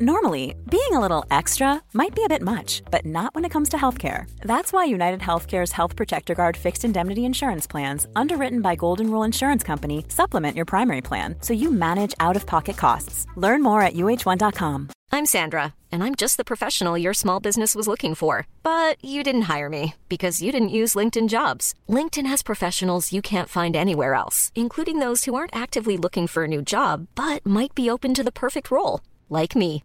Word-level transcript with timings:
Normally, 0.00 0.56
being 0.68 0.90
a 0.90 0.98
little 0.98 1.24
extra 1.30 1.80
might 1.92 2.16
be 2.16 2.24
a 2.24 2.28
bit 2.28 2.42
much, 2.42 2.82
but 2.90 3.06
not 3.06 3.32
when 3.32 3.44
it 3.44 3.50
comes 3.52 3.68
to 3.68 3.76
healthcare. 3.76 4.28
That's 4.40 4.72
why 4.72 4.86
United 4.86 5.20
Healthcare's 5.20 5.70
Health 5.70 5.94
Protector 5.94 6.34
Guard 6.34 6.56
fixed 6.56 6.84
indemnity 6.84 7.24
insurance 7.24 7.68
plans, 7.68 8.08
underwritten 8.16 8.60
by 8.60 8.74
Golden 8.74 9.08
Rule 9.08 9.22
Insurance 9.22 9.62
Company, 9.62 10.04
supplement 10.08 10.56
your 10.56 10.64
primary 10.64 11.00
plan 11.00 11.36
so 11.42 11.54
you 11.54 11.70
manage 11.70 12.12
out 12.18 12.34
of 12.34 12.44
pocket 12.44 12.76
costs. 12.76 13.28
Learn 13.36 13.62
more 13.62 13.82
at 13.82 13.94
uh1.com. 13.94 14.88
I'm 15.12 15.26
Sandra, 15.26 15.74
and 15.92 16.02
I'm 16.02 16.16
just 16.16 16.38
the 16.38 16.44
professional 16.44 16.98
your 16.98 17.14
small 17.14 17.38
business 17.38 17.76
was 17.76 17.86
looking 17.86 18.16
for. 18.16 18.48
But 18.64 18.96
you 19.00 19.22
didn't 19.22 19.42
hire 19.42 19.70
me 19.70 19.94
because 20.08 20.42
you 20.42 20.50
didn't 20.50 20.80
use 20.80 20.96
LinkedIn 20.96 21.28
jobs. 21.28 21.72
LinkedIn 21.88 22.26
has 22.26 22.42
professionals 22.42 23.12
you 23.12 23.22
can't 23.22 23.48
find 23.48 23.76
anywhere 23.76 24.14
else, 24.14 24.50
including 24.56 24.98
those 24.98 25.24
who 25.24 25.36
aren't 25.36 25.54
actively 25.54 25.96
looking 25.96 26.26
for 26.26 26.42
a 26.44 26.48
new 26.48 26.62
job 26.62 27.06
but 27.14 27.46
might 27.46 27.76
be 27.76 27.88
open 27.88 28.12
to 28.14 28.24
the 28.24 28.32
perfect 28.32 28.72
role, 28.72 29.00
like 29.28 29.54
me. 29.54 29.84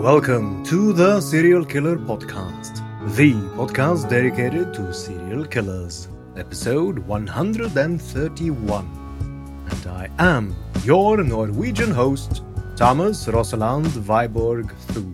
Welcome 0.00 0.64
to 0.64 0.94
the 0.94 1.20
Serial 1.20 1.62
Killer 1.62 1.98
Podcast, 1.98 2.76
the 3.16 3.34
podcast 3.54 4.08
dedicated 4.08 4.72
to 4.72 4.94
serial 4.94 5.44
killers, 5.44 6.08
episode 6.38 7.00
131. 7.00 9.66
And 9.70 9.86
I 9.86 10.08
am 10.18 10.56
your 10.84 11.22
Norwegian 11.22 11.90
host, 11.90 12.42
Thomas 12.76 13.26
Rosaland 13.26 13.88
Viborg 13.88 14.72
Thu. 14.88 15.12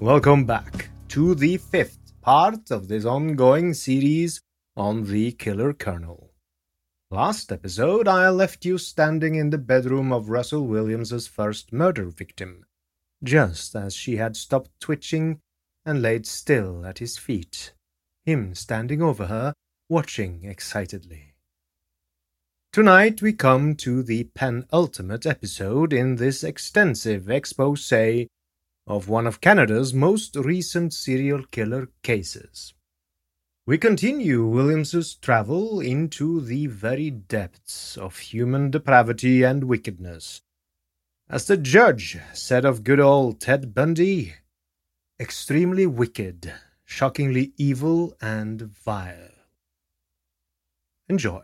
Welcome 0.00 0.44
back 0.44 0.90
to 1.10 1.36
the 1.36 1.58
fifth 1.58 2.20
part 2.20 2.72
of 2.72 2.88
this 2.88 3.04
ongoing 3.04 3.74
series 3.74 4.42
on 4.76 5.04
the 5.04 5.30
Killer 5.30 5.72
Colonel. 5.72 6.32
Last 7.12 7.52
episode, 7.52 8.08
I 8.08 8.28
left 8.30 8.64
you 8.64 8.76
standing 8.76 9.36
in 9.36 9.50
the 9.50 9.56
bedroom 9.56 10.12
of 10.12 10.30
Russell 10.30 10.66
Williams's 10.66 11.28
first 11.28 11.72
murder 11.72 12.06
victim 12.06 12.64
just 13.22 13.74
as 13.74 13.94
she 13.94 14.16
had 14.16 14.36
stopped 14.36 14.70
twitching 14.80 15.40
and 15.84 16.02
laid 16.02 16.26
still 16.26 16.84
at 16.84 16.98
his 16.98 17.18
feet, 17.18 17.72
him 18.24 18.54
standing 18.54 19.02
over 19.02 19.26
her, 19.26 19.54
watching 19.88 20.44
excitedly. 20.44 21.34
Tonight 22.72 23.22
we 23.22 23.32
come 23.32 23.74
to 23.76 24.02
the 24.02 24.24
penultimate 24.34 25.24
episode 25.24 25.92
in 25.92 26.16
this 26.16 26.44
extensive 26.44 27.30
expose 27.30 27.92
of 28.86 29.08
one 29.08 29.26
of 29.26 29.40
Canada's 29.40 29.94
most 29.94 30.36
recent 30.36 30.92
serial 30.92 31.42
killer 31.50 31.88
cases. 32.02 32.74
We 33.66 33.78
continue 33.78 34.46
Williams's 34.46 35.14
travel 35.14 35.80
into 35.80 36.40
the 36.40 36.66
very 36.66 37.10
depths 37.10 37.98
of 37.98 38.16
human 38.18 38.70
depravity 38.70 39.42
and 39.42 39.64
wickedness, 39.64 40.40
as 41.30 41.46
the 41.46 41.56
judge 41.56 42.18
said 42.32 42.64
of 42.64 42.84
good 42.84 43.00
old 43.00 43.40
Ted 43.40 43.74
Bundy, 43.74 44.34
extremely 45.20 45.86
wicked, 45.86 46.52
shockingly 46.84 47.52
evil, 47.58 48.14
and 48.20 48.62
vile. 48.62 49.30
Enjoy. 51.08 51.42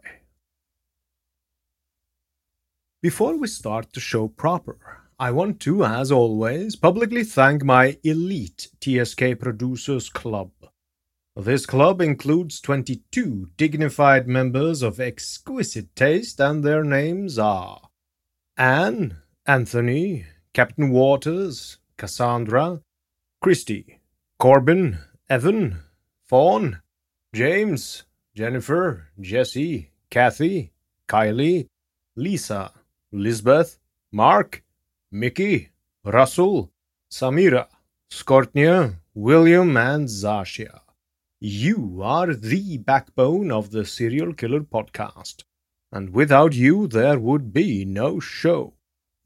Before 3.03 3.37
we 3.37 3.47
start 3.47 3.93
the 3.93 4.01
show 4.01 4.29
proper, 4.29 5.03
I 5.19 5.31
want 5.31 5.61
to, 5.61 5.85
as 5.85 6.11
always, 6.11 6.77
publicly 6.77 7.23
thank 7.23 7.63
my 7.63 7.99
elite 8.03 8.69
TSK 8.81 9.39
Producers 9.39 10.09
Club. 10.09 10.51
This 11.37 11.67
club 11.67 12.01
includes 12.01 12.61
22 12.61 13.51
dignified 13.57 14.27
members 14.27 14.83
of 14.83 14.99
exquisite 14.99 15.95
taste, 15.95 16.41
and 16.41 16.65
their 16.65 16.85
names 16.85 17.39
are 17.39 17.91
Anne, 18.57 19.19
Anthony, 19.47 20.25
Captain 20.55 20.89
Waters, 20.89 21.77
Cassandra, 21.99 22.81
Christy, 23.43 24.01
Corbin, 24.39 24.97
Evan, 25.29 25.81
Fawn, 26.23 26.81
James, 27.35 28.05
Jennifer, 28.35 29.09
Jesse, 29.21 29.91
Kathy, 30.09 30.73
Kylie, 31.07 31.67
Lisa, 32.17 32.73
Lisbeth, 33.13 33.79
Mark, 34.11 34.65
Mickey, 35.13 35.69
Russell, 36.05 36.73
Samira, 37.11 37.67
Skortnia, 38.11 38.97
William, 39.15 39.77
and 39.77 40.09
Zasha. 40.09 40.81
You 41.39 42.01
are 42.03 42.33
the 42.33 42.79
backbone 42.79 43.53
of 43.53 43.73
the 43.73 43.85
Serial 43.85 44.33
Killer 44.33 44.61
podcast, 44.61 45.45
and 45.93 46.15
without 46.15 46.55
you 46.55 46.87
there 46.87 47.19
would 47.19 47.53
be 47.53 47.85
no 47.85 48.21
show. 48.21 48.73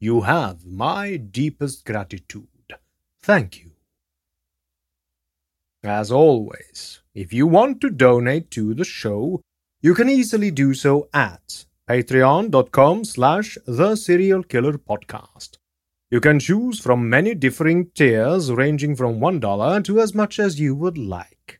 You 0.01 0.21
have 0.21 0.65
my 0.65 1.17
deepest 1.17 1.85
gratitude. 1.85 2.47
Thank 3.21 3.59
you. 3.61 3.71
As 5.83 6.09
always, 6.11 7.01
if 7.13 7.33
you 7.33 7.47
want 7.47 7.81
to 7.81 7.89
donate 7.89 8.49
to 8.51 8.73
the 8.73 8.85
show, 8.85 9.41
you 9.81 9.93
can 9.93 10.09
easily 10.09 10.51
do 10.51 10.73
so 10.73 11.09
at 11.13 11.65
patreon.com 11.89 13.03
slash 13.03 13.57
the 13.65 13.95
serial 13.95 14.43
killer 14.43 14.77
podcast. 14.77 15.57
You 16.11 16.21
can 16.21 16.39
choose 16.39 16.79
from 16.79 17.09
many 17.09 17.35
differing 17.35 17.91
tiers 17.91 18.51
ranging 18.51 18.95
from 18.95 19.19
$1 19.19 19.83
to 19.83 19.99
as 19.99 20.15
much 20.15 20.39
as 20.39 20.59
you 20.59 20.75
would 20.75 20.97
like. 20.97 21.59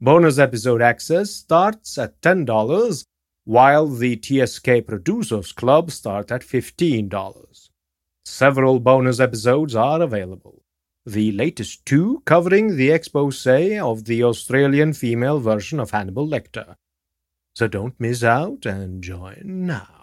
Bonus 0.00 0.38
episode 0.38 0.82
access 0.82 1.30
starts 1.30 1.98
at 1.98 2.20
$10, 2.20 3.04
while 3.44 3.86
the 3.86 4.20
TSK 4.20 4.86
Producers 4.86 5.52
Club 5.52 5.90
starts 5.90 6.32
at 6.32 6.42
$15. 6.42 7.61
Several 8.32 8.80
bonus 8.80 9.20
episodes 9.20 9.76
are 9.76 10.00
available. 10.00 10.62
The 11.04 11.32
latest 11.32 11.84
two 11.84 12.22
covering 12.24 12.76
the 12.76 12.90
expose 12.90 13.46
of 13.46 14.06
the 14.06 14.24
Australian 14.24 14.94
female 14.94 15.38
version 15.38 15.78
of 15.78 15.90
Hannibal 15.90 16.26
Lecter. 16.26 16.76
So 17.54 17.68
don't 17.68 18.00
miss 18.00 18.24
out 18.24 18.64
and 18.64 19.04
join 19.04 19.42
now. 19.44 20.01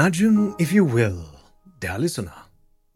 Imagine, 0.00 0.54
if 0.58 0.72
you 0.72 0.82
will, 0.82 1.26
dear 1.78 1.98
listener, 1.98 2.44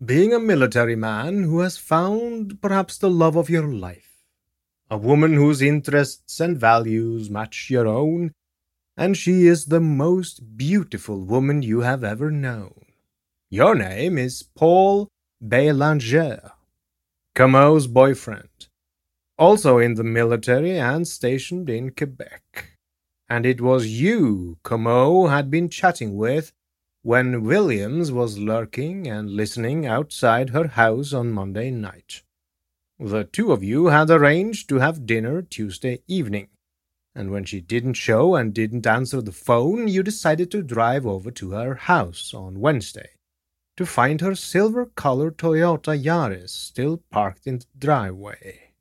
being 0.03 0.33
a 0.33 0.39
military 0.39 0.97
man 0.97 1.43
who 1.43 1.61
has 1.61 1.77
found 1.77 2.63
perhaps 2.63 2.97
the 2.97 3.11
love 3.11 3.37
of 3.37 3.51
your 3.51 3.67
life, 3.67 4.25
a 4.91 4.97
woman 4.97 5.35
whose 5.35 5.61
interests 5.61 6.41
and 6.41 6.57
values 6.57 7.29
match 7.29 7.69
your 7.69 7.87
own, 7.87 8.33
and 8.97 9.19
she 9.19 9.47
is 9.47 9.67
the 9.67 9.81
most 9.81 10.57
beautiful 10.57 11.21
woman 11.21 11.61
you 11.61 11.81
have 11.81 12.03
ever 12.03 12.31
known. 12.31 12.87
Your 13.51 13.75
name 13.75 14.17
is 14.17 14.43
Paul 14.43 15.09
Belanger, 15.43 16.53
Comeau's 17.35 17.87
boyfriend, 17.87 18.69
also 19.37 19.77
in 19.77 19.93
the 19.93 20.05
military 20.05 20.79
and 20.79 21.07
stationed 21.07 21.69
in 21.69 21.91
Quebec. 21.91 22.79
And 23.29 23.45
it 23.45 23.61
was 23.61 23.89
you 23.89 24.57
Comeau 24.65 25.29
had 25.29 25.51
been 25.51 25.69
chatting 25.69 26.17
with 26.17 26.55
when 27.05 27.45
Williams 27.45 28.11
was 28.11 28.39
lurking 28.39 29.07
and 29.07 29.31
listening 29.31 29.85
outside 29.85 30.49
her 30.49 30.69
house 30.69 31.13
on 31.13 31.31
Monday 31.31 31.71
night. 31.71 32.23
The 32.99 33.25
two 33.25 33.53
of 33.53 33.63
you 33.63 33.89
had 33.89 34.09
arranged 34.09 34.71
to 34.71 34.77
have 34.77 35.05
dinner 35.05 35.43
Tuesday 35.43 35.99
evening, 36.09 36.49
and 37.15 37.31
when 37.31 37.45
she 37.45 37.61
didn't 37.61 37.93
show 37.93 38.35
and 38.35 38.55
didn't 38.55 38.87
answer 38.87 39.21
the 39.21 39.33
phone, 39.33 39.87
you 39.87 40.03
decided 40.03 40.51
to 40.53 40.63
drive 40.63 41.07
over 41.07 41.31
to 41.33 41.51
her 41.51 41.75
house 41.75 42.33
on 42.33 42.59
Wednesday 42.59 43.11
to 43.77 43.85
find 43.85 44.23
her 44.23 44.35
silver 44.35 44.87
colored 44.87 45.37
Toyota 45.37 46.03
Yaris 46.03 46.49
still 46.49 47.03
parked 47.11 47.47
in 47.47 47.59
the 47.59 47.67
driveway. 47.77 48.73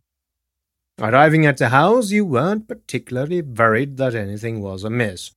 Arriving 0.98 1.46
at 1.46 1.58
the 1.58 1.70
house, 1.70 2.12
you 2.12 2.24
weren't 2.24 2.70
particularly 2.70 3.42
worried 3.42 3.98
that 3.98 4.16
anything 4.16 4.62
was 4.62 4.86
amiss. 4.86 5.32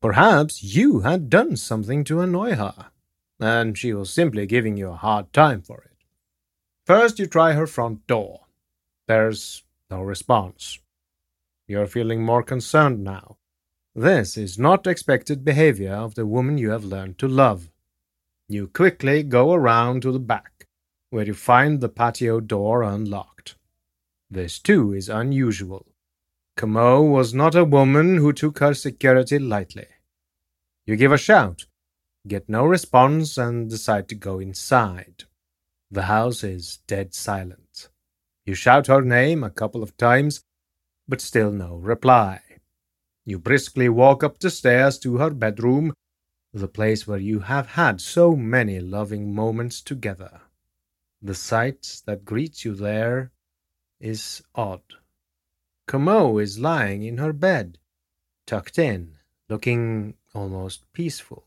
Perhaps 0.00 0.62
you 0.62 1.00
had 1.00 1.28
done 1.28 1.56
something 1.56 2.04
to 2.04 2.20
annoy 2.20 2.54
her, 2.54 2.90
and 3.40 3.76
she 3.76 3.92
was 3.92 4.10
simply 4.12 4.46
giving 4.46 4.76
you 4.76 4.90
a 4.90 4.96
hard 4.96 5.32
time 5.32 5.60
for 5.60 5.82
it. 5.82 6.04
First, 6.86 7.18
you 7.18 7.26
try 7.26 7.52
her 7.52 7.66
front 7.66 8.06
door. 8.06 8.42
There's 9.08 9.64
no 9.90 10.02
response. 10.02 10.78
You're 11.66 11.88
feeling 11.88 12.22
more 12.22 12.44
concerned 12.44 13.02
now. 13.02 13.38
This 13.94 14.36
is 14.36 14.58
not 14.58 14.86
expected 14.86 15.44
behavior 15.44 15.94
of 15.94 16.14
the 16.14 16.26
woman 16.26 16.58
you 16.58 16.70
have 16.70 16.84
learned 16.84 17.18
to 17.18 17.26
love. 17.26 17.68
You 18.48 18.68
quickly 18.68 19.24
go 19.24 19.52
around 19.52 20.02
to 20.02 20.12
the 20.12 20.20
back, 20.20 20.68
where 21.10 21.26
you 21.26 21.34
find 21.34 21.80
the 21.80 21.88
patio 21.88 22.38
door 22.38 22.82
unlocked. 22.82 23.56
This 24.30 24.60
too 24.60 24.92
is 24.92 25.08
unusual. 25.08 25.86
Comeau 26.58 27.02
was 27.02 27.32
not 27.32 27.54
a 27.54 27.64
woman 27.64 28.16
who 28.16 28.32
took 28.32 28.58
her 28.58 28.74
security 28.74 29.38
lightly. 29.38 29.86
You 30.86 30.96
give 30.96 31.12
a 31.12 31.16
shout, 31.16 31.66
get 32.26 32.48
no 32.48 32.66
response, 32.66 33.38
and 33.38 33.70
decide 33.70 34.08
to 34.08 34.16
go 34.16 34.40
inside. 34.40 35.22
The 35.88 36.02
house 36.02 36.42
is 36.42 36.80
dead 36.88 37.14
silent. 37.14 37.90
You 38.44 38.54
shout 38.54 38.88
her 38.88 39.02
name 39.02 39.44
a 39.44 39.50
couple 39.50 39.84
of 39.84 39.96
times, 39.96 40.42
but 41.06 41.20
still 41.20 41.52
no 41.52 41.76
reply. 41.76 42.40
You 43.24 43.38
briskly 43.38 43.88
walk 43.88 44.24
up 44.24 44.40
the 44.40 44.50
stairs 44.50 44.98
to 45.00 45.18
her 45.18 45.30
bedroom, 45.30 45.94
the 46.52 46.66
place 46.66 47.06
where 47.06 47.20
you 47.20 47.38
have 47.38 47.68
had 47.68 48.00
so 48.00 48.34
many 48.34 48.80
loving 48.80 49.32
moments 49.32 49.80
together. 49.80 50.40
The 51.22 51.36
sight 51.36 52.02
that 52.06 52.24
greets 52.24 52.64
you 52.64 52.74
there 52.74 53.30
is 54.00 54.42
odd. 54.56 54.82
Comeau 55.88 56.36
is 56.36 56.58
lying 56.58 57.02
in 57.02 57.16
her 57.16 57.32
bed, 57.32 57.78
tucked 58.46 58.78
in, 58.78 59.16
looking 59.48 60.14
almost 60.34 60.84
peaceful. 60.92 61.44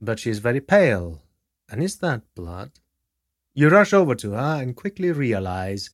But 0.00 0.20
she 0.20 0.30
is 0.30 0.38
very 0.38 0.60
pale, 0.60 1.22
and 1.68 1.82
is 1.82 1.96
that 1.96 2.22
blood? 2.36 2.70
You 3.52 3.68
rush 3.68 3.92
over 3.92 4.14
to 4.14 4.30
her 4.30 4.62
and 4.62 4.76
quickly 4.76 5.10
realize 5.10 5.90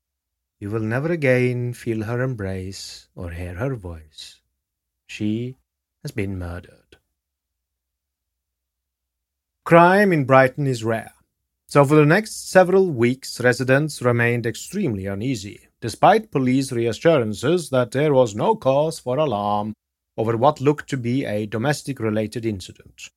you 0.60 0.68
will 0.68 0.82
never 0.82 1.10
again 1.10 1.72
feel 1.72 2.02
her 2.02 2.20
embrace 2.20 3.08
or 3.14 3.30
hear 3.30 3.54
her 3.54 3.74
voice. 3.74 4.42
She 5.06 5.56
has 6.02 6.10
been 6.10 6.38
murdered. 6.38 6.98
Crime 9.64 10.12
in 10.12 10.26
Brighton 10.26 10.66
is 10.66 10.84
rare, 10.84 11.14
so 11.66 11.82
for 11.86 11.94
the 11.94 12.04
next 12.04 12.50
several 12.50 12.90
weeks 12.90 13.40
residents 13.40 14.02
remained 14.02 14.44
extremely 14.44 15.06
uneasy 15.06 15.67
despite 15.80 16.30
police 16.30 16.72
reassurances 16.72 17.70
that 17.70 17.92
there 17.92 18.12
was 18.12 18.34
no 18.34 18.56
cause 18.56 18.98
for 18.98 19.16
alarm 19.18 19.74
over 20.16 20.36
what 20.36 20.60
looked 20.60 20.90
to 20.90 20.96
be 20.96 21.24
a 21.24 21.46
domestic 21.46 22.00
related 22.00 22.44
incident. 22.44 23.10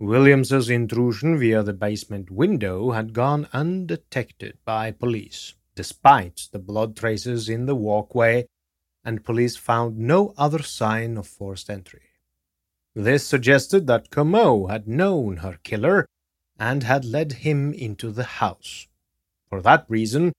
Williams's 0.00 0.68
intrusion 0.70 1.38
via 1.38 1.62
the 1.62 1.72
basement 1.72 2.30
window 2.30 2.90
had 2.90 3.12
gone 3.12 3.46
undetected 3.52 4.58
by 4.64 4.90
police, 4.90 5.54
despite 5.74 6.48
the 6.50 6.58
blood 6.58 6.96
traces 6.96 7.48
in 7.48 7.66
the 7.66 7.76
walkway, 7.76 8.46
and 9.04 9.24
police 9.24 9.56
found 9.56 9.98
no 9.98 10.32
other 10.36 10.62
sign 10.62 11.16
of 11.16 11.26
forced 11.26 11.68
entry. 11.70 12.02
This 12.94 13.26
suggested 13.26 13.86
that 13.86 14.10
Comeau 14.10 14.68
had 14.68 14.88
known 14.88 15.38
her 15.38 15.58
killer 15.62 16.06
and 16.58 16.82
had 16.82 17.04
led 17.04 17.32
him 17.44 17.72
into 17.72 18.10
the 18.10 18.24
house. 18.24 18.86
For 19.48 19.62
that 19.62 19.84
reason, 19.88 20.32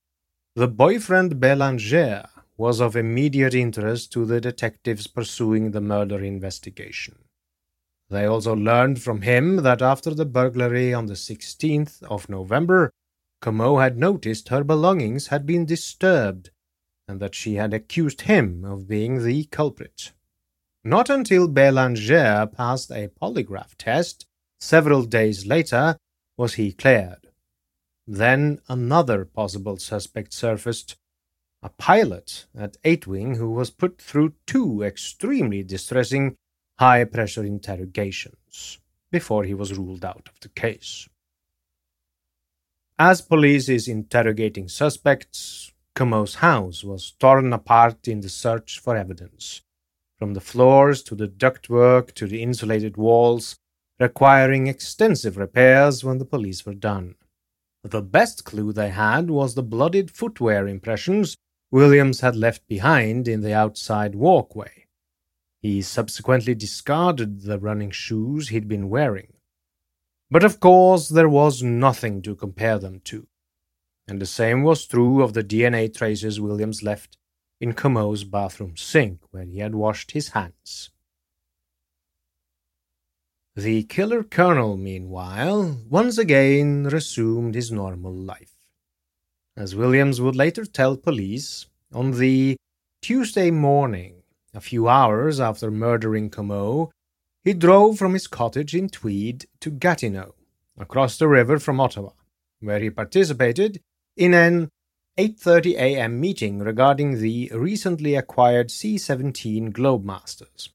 the 0.56 0.68
boyfriend 0.68 1.40
Belanger 1.40 2.28
was 2.56 2.80
of 2.80 2.94
immediate 2.94 3.54
interest 3.54 4.12
to 4.12 4.24
the 4.24 4.40
detectives 4.40 5.08
pursuing 5.08 5.72
the 5.72 5.80
murder 5.80 6.22
investigation. 6.22 7.16
They 8.08 8.24
also 8.26 8.54
learned 8.54 9.02
from 9.02 9.22
him 9.22 9.56
that 9.56 9.82
after 9.82 10.14
the 10.14 10.24
burglary 10.24 10.94
on 10.94 11.06
the 11.06 11.14
16th 11.14 12.04
of 12.04 12.28
November, 12.28 12.92
Comeau 13.42 13.82
had 13.82 13.98
noticed 13.98 14.50
her 14.50 14.62
belongings 14.62 15.26
had 15.26 15.44
been 15.44 15.66
disturbed 15.66 16.50
and 17.08 17.18
that 17.18 17.34
she 17.34 17.56
had 17.56 17.74
accused 17.74 18.22
him 18.22 18.64
of 18.64 18.86
being 18.86 19.24
the 19.24 19.44
culprit. 19.46 20.12
Not 20.84 21.10
until 21.10 21.48
Belanger 21.48 22.48
passed 22.54 22.92
a 22.92 23.08
polygraph 23.08 23.74
test 23.76 24.26
several 24.60 25.02
days 25.02 25.46
later 25.46 25.96
was 26.36 26.54
he 26.54 26.72
cleared. 26.72 27.23
Then 28.06 28.60
another 28.68 29.24
possible 29.24 29.78
suspect 29.78 30.32
surfaced 30.32 30.96
a 31.62 31.70
pilot 31.70 32.44
at 32.54 32.76
8 32.84 33.06
Wing 33.06 33.36
who 33.36 33.50
was 33.50 33.70
put 33.70 34.00
through 34.00 34.34
two 34.46 34.82
extremely 34.82 35.62
distressing 35.62 36.36
high 36.78 37.04
pressure 37.04 37.44
interrogations 37.44 38.78
before 39.10 39.44
he 39.44 39.54
was 39.54 39.78
ruled 39.78 40.04
out 40.04 40.28
of 40.30 40.38
the 40.40 40.50
case. 40.50 41.08
As 42.98 43.22
police 43.22 43.68
is 43.68 43.88
interrogating 43.88 44.68
suspects, 44.68 45.72
Comeau's 45.96 46.36
house 46.36 46.84
was 46.84 47.12
torn 47.12 47.52
apart 47.52 48.06
in 48.06 48.20
the 48.20 48.28
search 48.28 48.78
for 48.78 48.96
evidence, 48.96 49.62
from 50.18 50.34
the 50.34 50.40
floors 50.40 51.02
to 51.04 51.14
the 51.14 51.28
ductwork 51.28 52.12
to 52.14 52.26
the 52.26 52.42
insulated 52.42 52.96
walls, 52.96 53.56
requiring 53.98 54.66
extensive 54.66 55.36
repairs 55.36 56.04
when 56.04 56.18
the 56.18 56.24
police 56.24 56.66
were 56.66 56.74
done. 56.74 57.14
The 57.84 58.00
best 58.00 58.46
clue 58.46 58.72
they 58.72 58.88
had 58.88 59.28
was 59.28 59.54
the 59.54 59.62
bloodied 59.62 60.10
footwear 60.10 60.66
impressions 60.66 61.36
Williams 61.70 62.20
had 62.20 62.34
left 62.34 62.66
behind 62.66 63.28
in 63.28 63.42
the 63.42 63.52
outside 63.52 64.14
walkway. 64.14 64.86
He 65.60 65.82
subsequently 65.82 66.54
discarded 66.54 67.42
the 67.42 67.58
running 67.58 67.90
shoes 67.90 68.48
he'd 68.48 68.68
been 68.68 68.88
wearing. 68.88 69.34
But 70.30 70.44
of 70.44 70.60
course, 70.60 71.10
there 71.10 71.28
was 71.28 71.62
nothing 71.62 72.22
to 72.22 72.34
compare 72.34 72.78
them 72.78 73.00
to. 73.04 73.26
And 74.08 74.18
the 74.18 74.26
same 74.26 74.62
was 74.62 74.86
true 74.86 75.22
of 75.22 75.34
the 75.34 75.44
DNA 75.44 75.94
traces 75.94 76.40
Williams 76.40 76.82
left 76.82 77.18
in 77.60 77.74
Comeau's 77.74 78.24
bathroom 78.24 78.78
sink 78.78 79.20
where 79.30 79.44
he 79.44 79.58
had 79.58 79.74
washed 79.74 80.12
his 80.12 80.28
hands. 80.28 80.90
The 83.56 83.84
killer 83.84 84.24
colonel, 84.24 84.76
meanwhile, 84.76 85.78
once 85.88 86.18
again 86.18 86.84
resumed 86.84 87.54
his 87.54 87.70
normal 87.70 88.12
life. 88.12 88.56
As 89.56 89.76
Williams 89.76 90.20
would 90.20 90.34
later 90.34 90.64
tell 90.64 90.96
police, 90.96 91.66
on 91.92 92.18
the 92.18 92.56
Tuesday 93.00 93.52
morning, 93.52 94.24
a 94.52 94.60
few 94.60 94.88
hours 94.88 95.38
after 95.38 95.70
murdering 95.70 96.30
Comeau, 96.30 96.90
he 97.44 97.54
drove 97.54 97.96
from 97.96 98.14
his 98.14 98.26
cottage 98.26 98.74
in 98.74 98.88
Tweed 98.88 99.46
to 99.60 99.70
Gatineau, 99.70 100.34
across 100.76 101.16
the 101.16 101.28
river 101.28 101.60
from 101.60 101.78
Ottawa, 101.78 102.10
where 102.58 102.80
he 102.80 102.90
participated 102.90 103.80
in 104.16 104.34
an 104.34 104.68
8:30 105.16 105.74
a.m. 105.74 106.18
meeting 106.18 106.58
regarding 106.58 107.20
the 107.20 107.52
recently 107.54 108.16
acquired 108.16 108.72
C-17 108.72 109.70
Globemasters. 109.70 110.70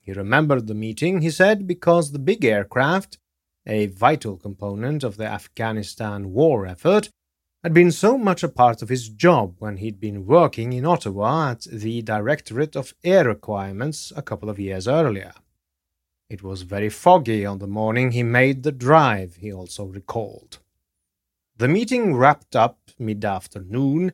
He 0.00 0.12
remembered 0.12 0.66
the 0.66 0.74
meeting, 0.74 1.20
he 1.20 1.30
said, 1.30 1.66
because 1.66 2.10
the 2.10 2.18
big 2.18 2.44
aircraft, 2.44 3.18
a 3.66 3.86
vital 3.86 4.36
component 4.36 5.04
of 5.04 5.16
the 5.16 5.26
Afghanistan 5.26 6.32
war 6.32 6.66
effort, 6.66 7.10
had 7.62 7.74
been 7.74 7.92
so 7.92 8.16
much 8.16 8.42
a 8.42 8.48
part 8.48 8.80
of 8.80 8.88
his 8.88 9.10
job 9.10 9.56
when 9.58 9.76
he'd 9.76 10.00
been 10.00 10.24
working 10.24 10.72
in 10.72 10.86
Ottawa 10.86 11.50
at 11.50 11.62
the 11.64 12.00
Directorate 12.00 12.74
of 12.74 12.94
Air 13.04 13.24
Requirements 13.24 14.12
a 14.16 14.22
couple 14.22 14.48
of 14.48 14.58
years 14.58 14.88
earlier. 14.88 15.32
It 16.30 16.42
was 16.42 16.62
very 16.62 16.88
foggy 16.88 17.44
on 17.44 17.58
the 17.58 17.66
morning 17.66 18.12
he 18.12 18.22
made 18.22 18.62
the 18.62 18.72
drive, 18.72 19.36
he 19.36 19.52
also 19.52 19.84
recalled. 19.84 20.58
The 21.58 21.68
meeting 21.68 22.14
wrapped 22.14 22.56
up 22.56 22.78
mid 22.98 23.22
afternoon, 23.22 24.12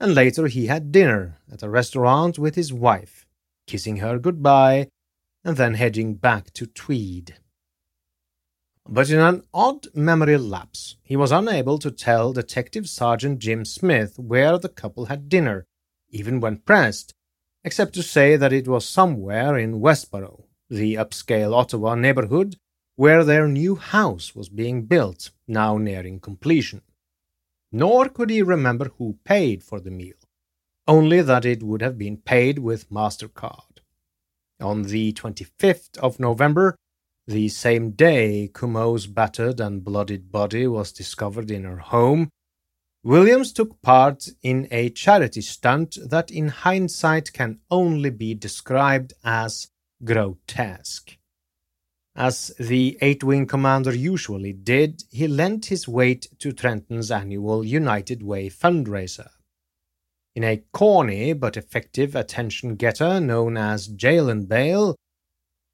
and 0.00 0.14
later 0.14 0.46
he 0.46 0.66
had 0.66 0.92
dinner 0.92 1.40
at 1.52 1.62
a 1.62 1.68
restaurant 1.68 2.38
with 2.38 2.54
his 2.54 2.72
wife, 2.72 3.26
kissing 3.66 3.98
her 3.98 4.18
goodbye 4.18 4.88
and 5.46 5.56
then 5.56 5.74
heading 5.74 6.14
back 6.14 6.52
to 6.52 6.66
Tweed. 6.66 7.36
But 8.84 9.10
in 9.10 9.20
an 9.20 9.44
odd 9.54 9.86
memory 9.94 10.38
lapse, 10.38 10.96
he 11.04 11.14
was 11.14 11.30
unable 11.30 11.78
to 11.78 11.92
tell 11.92 12.32
Detective 12.32 12.88
Sergeant 12.88 13.38
Jim 13.38 13.64
Smith 13.64 14.18
where 14.18 14.58
the 14.58 14.68
couple 14.68 15.04
had 15.04 15.28
dinner, 15.28 15.68
even 16.10 16.40
when 16.40 16.56
pressed, 16.56 17.14
except 17.62 17.94
to 17.94 18.02
say 18.02 18.34
that 18.34 18.52
it 18.52 18.66
was 18.66 18.88
somewhere 18.88 19.56
in 19.56 19.80
Westboro, 19.80 20.46
the 20.68 20.94
upscale 20.94 21.54
Ottawa 21.54 21.94
neighborhood 21.94 22.56
where 22.96 23.22
their 23.22 23.46
new 23.46 23.76
house 23.76 24.34
was 24.34 24.48
being 24.48 24.86
built, 24.86 25.30
now 25.46 25.78
nearing 25.78 26.18
completion. 26.18 26.82
Nor 27.70 28.08
could 28.08 28.30
he 28.30 28.42
remember 28.42 28.90
who 28.98 29.20
paid 29.24 29.62
for 29.62 29.78
the 29.78 29.92
meal, 29.92 30.18
only 30.88 31.22
that 31.22 31.44
it 31.44 31.62
would 31.62 31.82
have 31.82 31.96
been 31.96 32.16
paid 32.16 32.58
with 32.58 32.90
MasterCard. 32.90 33.65
On 34.60 34.82
the 34.82 35.12
25th 35.12 35.98
of 35.98 36.18
November, 36.18 36.76
the 37.26 37.48
same 37.48 37.90
day 37.90 38.48
Comeau's 38.52 39.06
battered 39.06 39.60
and 39.60 39.84
bloodied 39.84 40.32
body 40.32 40.66
was 40.66 40.92
discovered 40.92 41.50
in 41.50 41.64
her 41.64 41.78
home, 41.78 42.30
Williams 43.06 43.52
took 43.52 43.80
part 43.82 44.28
in 44.42 44.66
a 44.70 44.90
charity 44.90 45.40
stunt 45.40 45.96
that 46.04 46.30
in 46.30 46.48
hindsight 46.48 47.32
can 47.32 47.60
only 47.70 48.10
be 48.10 48.34
described 48.34 49.12
as 49.22 49.68
grotesque. 50.02 51.16
As 52.16 52.48
the 52.58 52.98
eight 53.02 53.22
wing 53.22 53.46
commander 53.46 53.94
usually 53.94 54.52
did, 54.52 55.04
he 55.10 55.28
lent 55.28 55.66
his 55.66 55.86
weight 55.86 56.26
to 56.38 56.52
Trenton's 56.52 57.10
annual 57.10 57.64
United 57.64 58.22
Way 58.22 58.48
fundraiser. 58.48 59.28
In 60.36 60.44
a 60.44 60.62
corny 60.70 61.32
but 61.32 61.56
effective 61.56 62.14
attention 62.14 62.76
getter 62.76 63.20
known 63.20 63.56
as 63.56 63.86
Jail 63.86 64.28
and 64.28 64.46
Bail, 64.46 64.94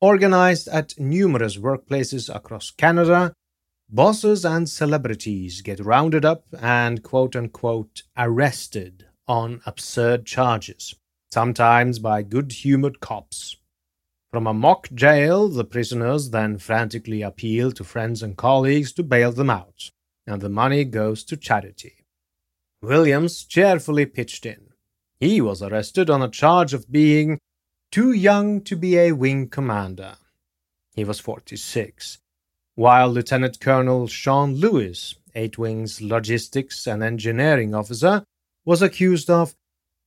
organized 0.00 0.68
at 0.68 0.96
numerous 1.00 1.56
workplaces 1.56 2.32
across 2.32 2.70
Canada, 2.70 3.32
bosses 3.90 4.44
and 4.44 4.68
celebrities 4.68 5.62
get 5.62 5.80
rounded 5.80 6.24
up 6.24 6.44
and 6.60 7.02
quote 7.02 7.34
unquote 7.34 8.04
arrested 8.16 9.08
on 9.26 9.60
absurd 9.66 10.26
charges, 10.26 10.94
sometimes 11.32 11.98
by 11.98 12.22
good 12.22 12.52
humored 12.52 13.00
cops. 13.00 13.56
From 14.32 14.46
a 14.46 14.54
mock 14.54 14.88
jail, 14.94 15.48
the 15.48 15.64
prisoners 15.64 16.30
then 16.30 16.56
frantically 16.58 17.22
appeal 17.22 17.72
to 17.72 17.82
friends 17.82 18.22
and 18.22 18.36
colleagues 18.36 18.92
to 18.92 19.02
bail 19.02 19.32
them 19.32 19.50
out, 19.50 19.90
and 20.24 20.40
the 20.40 20.48
money 20.48 20.84
goes 20.84 21.24
to 21.24 21.36
charity. 21.36 22.01
Williams 22.82 23.44
cheerfully 23.44 24.06
pitched 24.06 24.44
in. 24.44 24.70
He 25.20 25.40
was 25.40 25.62
arrested 25.62 26.10
on 26.10 26.20
a 26.20 26.28
charge 26.28 26.74
of 26.74 26.90
being 26.90 27.38
too 27.92 28.10
young 28.10 28.60
to 28.62 28.74
be 28.74 28.98
a 28.98 29.12
wing 29.12 29.48
commander. 29.48 30.16
He 30.94 31.04
was 31.04 31.20
46, 31.20 32.18
while 32.74 33.08
Lieutenant 33.08 33.60
Colonel 33.60 34.08
Sean 34.08 34.56
Lewis, 34.56 35.14
8 35.36 35.58
Wing's 35.58 36.02
logistics 36.02 36.86
and 36.88 37.04
engineering 37.04 37.72
officer, 37.72 38.24
was 38.64 38.82
accused 38.82 39.30
of 39.30 39.54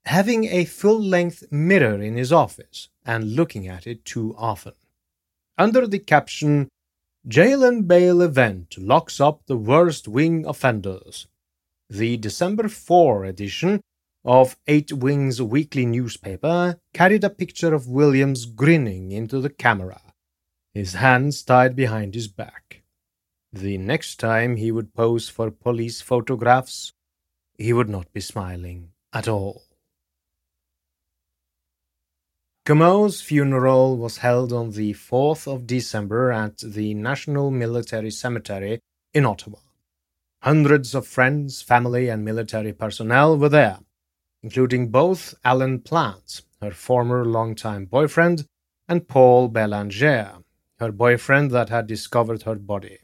having 0.06 0.46
a 0.46 0.66
full 0.66 1.02
length 1.02 1.50
mirror 1.52 2.02
in 2.02 2.18
his 2.18 2.34
office 2.34 2.90
and 3.06 3.36
looking 3.36 3.68
at 3.68 3.88
it 3.88 4.04
too 4.04 4.36
often. 4.38 4.74
Under 5.58 5.88
the 5.88 6.00
caption, 6.00 6.68
Jail 7.26 7.64
and 7.64 7.88
Bail 7.88 8.22
Event 8.22 8.78
locks 8.78 9.22
up 9.22 9.42
the 9.48 9.58
worst 9.58 10.08
wing 10.08 10.46
offenders, 10.46 11.28
the 11.90 12.18
December 12.18 12.68
4 12.68 13.26
edition 13.26 13.82
of 14.24 14.58
Eight 14.68 14.92
Wings 14.92 15.42
weekly 15.42 15.86
newspaper 15.86 16.80
carried 16.94 17.24
a 17.24 17.30
picture 17.30 17.74
of 17.74 17.88
Williams 17.88 18.46
grinning 18.46 19.12
into 19.12 19.40
the 19.40 19.52
camera, 19.52 20.02
his 20.74 20.94
hands 20.94 21.44
tied 21.44 21.76
behind 21.76 22.16
his 22.16 22.28
back. 22.28 22.82
The 23.54 23.78
next 23.78 24.20
time 24.20 24.58
he 24.58 24.72
would 24.72 24.94
pose 24.94 25.30
for 25.30 25.52
police 25.52 26.02
photographs, 26.02 26.94
he 27.58 27.72
would 27.72 27.90
not 27.90 28.12
be 28.12 28.20
smiling 28.20 28.90
at 29.14 29.28
all. 29.28 29.64
Comeau's 32.66 33.22
funeral 33.22 33.96
was 33.96 34.18
held 34.18 34.52
on 34.52 34.72
the 34.72 34.94
4th 34.94 35.48
of 35.48 35.68
December 35.68 36.32
at 36.32 36.58
the 36.58 36.96
National 36.96 37.52
Military 37.52 38.10
Cemetery 38.10 38.80
in 39.14 39.24
Ottawa. 39.24 39.60
Hundreds 40.46 40.94
of 40.94 41.08
friends, 41.08 41.64
family, 41.64 42.08
and 42.08 42.24
military 42.24 42.72
personnel 42.72 43.36
were 43.36 43.50
there, 43.50 43.80
including 44.44 44.90
both 44.90 45.34
Alan 45.44 45.80
Plant, 45.80 46.44
her 46.62 46.70
former 46.70 47.26
longtime 47.26 47.86
boyfriend, 47.86 48.46
and 48.88 49.08
Paul 49.08 49.48
Belanger, 49.48 50.44
her 50.78 50.92
boyfriend 50.92 51.50
that 51.50 51.70
had 51.70 51.88
discovered 51.88 52.44
her 52.44 52.54
body. 52.54 53.00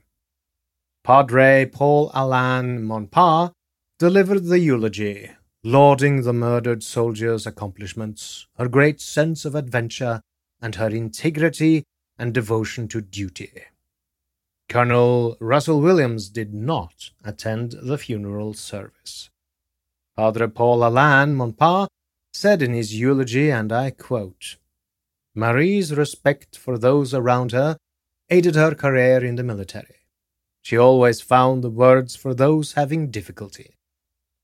Padre 1.04 1.66
Paul 1.66 2.12
Alain 2.14 2.86
Monpas 2.86 3.54
delivered 3.98 4.46
the 4.46 4.60
eulogy, 4.60 5.32
lauding 5.64 6.22
the 6.22 6.34
murdered 6.34 6.84
soldier's 6.84 7.48
accomplishments, 7.48 8.46
her 8.60 8.68
great 8.68 9.02
sense 9.02 9.46
of 9.46 9.56
adventure, 9.56 10.22
and 10.62 10.76
her 10.76 10.90
integrity 10.90 11.86
and 12.20 12.36
devotion 12.36 12.88
to 12.90 13.02
duty. 13.02 13.64
Colonel 14.72 15.36
Russell 15.42 15.82
Williams 15.82 16.30
did 16.30 16.54
not 16.54 17.10
attend 17.26 17.74
the 17.84 17.98
funeral 17.98 18.54
service. 18.54 19.30
Padre 20.16 20.48
Paul 20.48 20.88
Alain 20.88 21.36
Monpas 21.36 21.90
said 22.32 22.62
in 22.62 22.72
his 22.72 22.98
eulogy, 22.98 23.52
and 23.52 23.74
I 23.74 23.90
quote, 23.90 24.56
Marie's 25.36 25.94
respect 25.94 26.58
for 26.58 26.78
those 26.78 27.14
around 27.14 27.52
her 27.52 27.76
aided 28.30 28.56
her 28.56 28.74
career 28.74 29.26
in 29.26 29.36
the 29.36 29.44
military. 29.44 30.06
She 30.62 30.78
always 30.78 31.20
found 31.20 31.66
the 31.66 31.70
words 31.70 32.16
for 32.16 32.34
those 32.34 32.72
having 32.72 33.12
difficulty. 33.12 33.76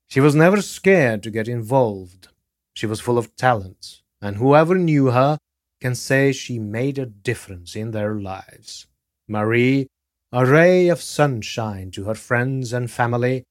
She 0.10 0.20
was 0.20 0.36
never 0.36 0.62
scared 0.62 1.24
to 1.24 1.32
get 1.32 1.48
involved. 1.48 2.28
She 2.74 2.86
was 2.86 3.00
full 3.00 3.18
of 3.18 3.34
talent, 3.38 4.02
and 4.22 4.36
whoever 4.36 4.76
knew 4.76 5.12
her 5.12 5.38
can 5.80 5.96
say 5.96 6.34
she 6.34 6.60
made 6.60 7.00
a 7.00 7.06
difference 7.06 7.78
in 7.78 7.92
their 7.92 8.16
lives. 8.16 8.88
Marie, 9.30 9.88
a 10.32 10.46
ray 10.46 10.90
of 10.90 11.02
sunshine 11.02 11.90
to 11.92 12.04
her 12.04 12.16
friends 12.16 12.74
and 12.74 12.92
family, 12.92 13.44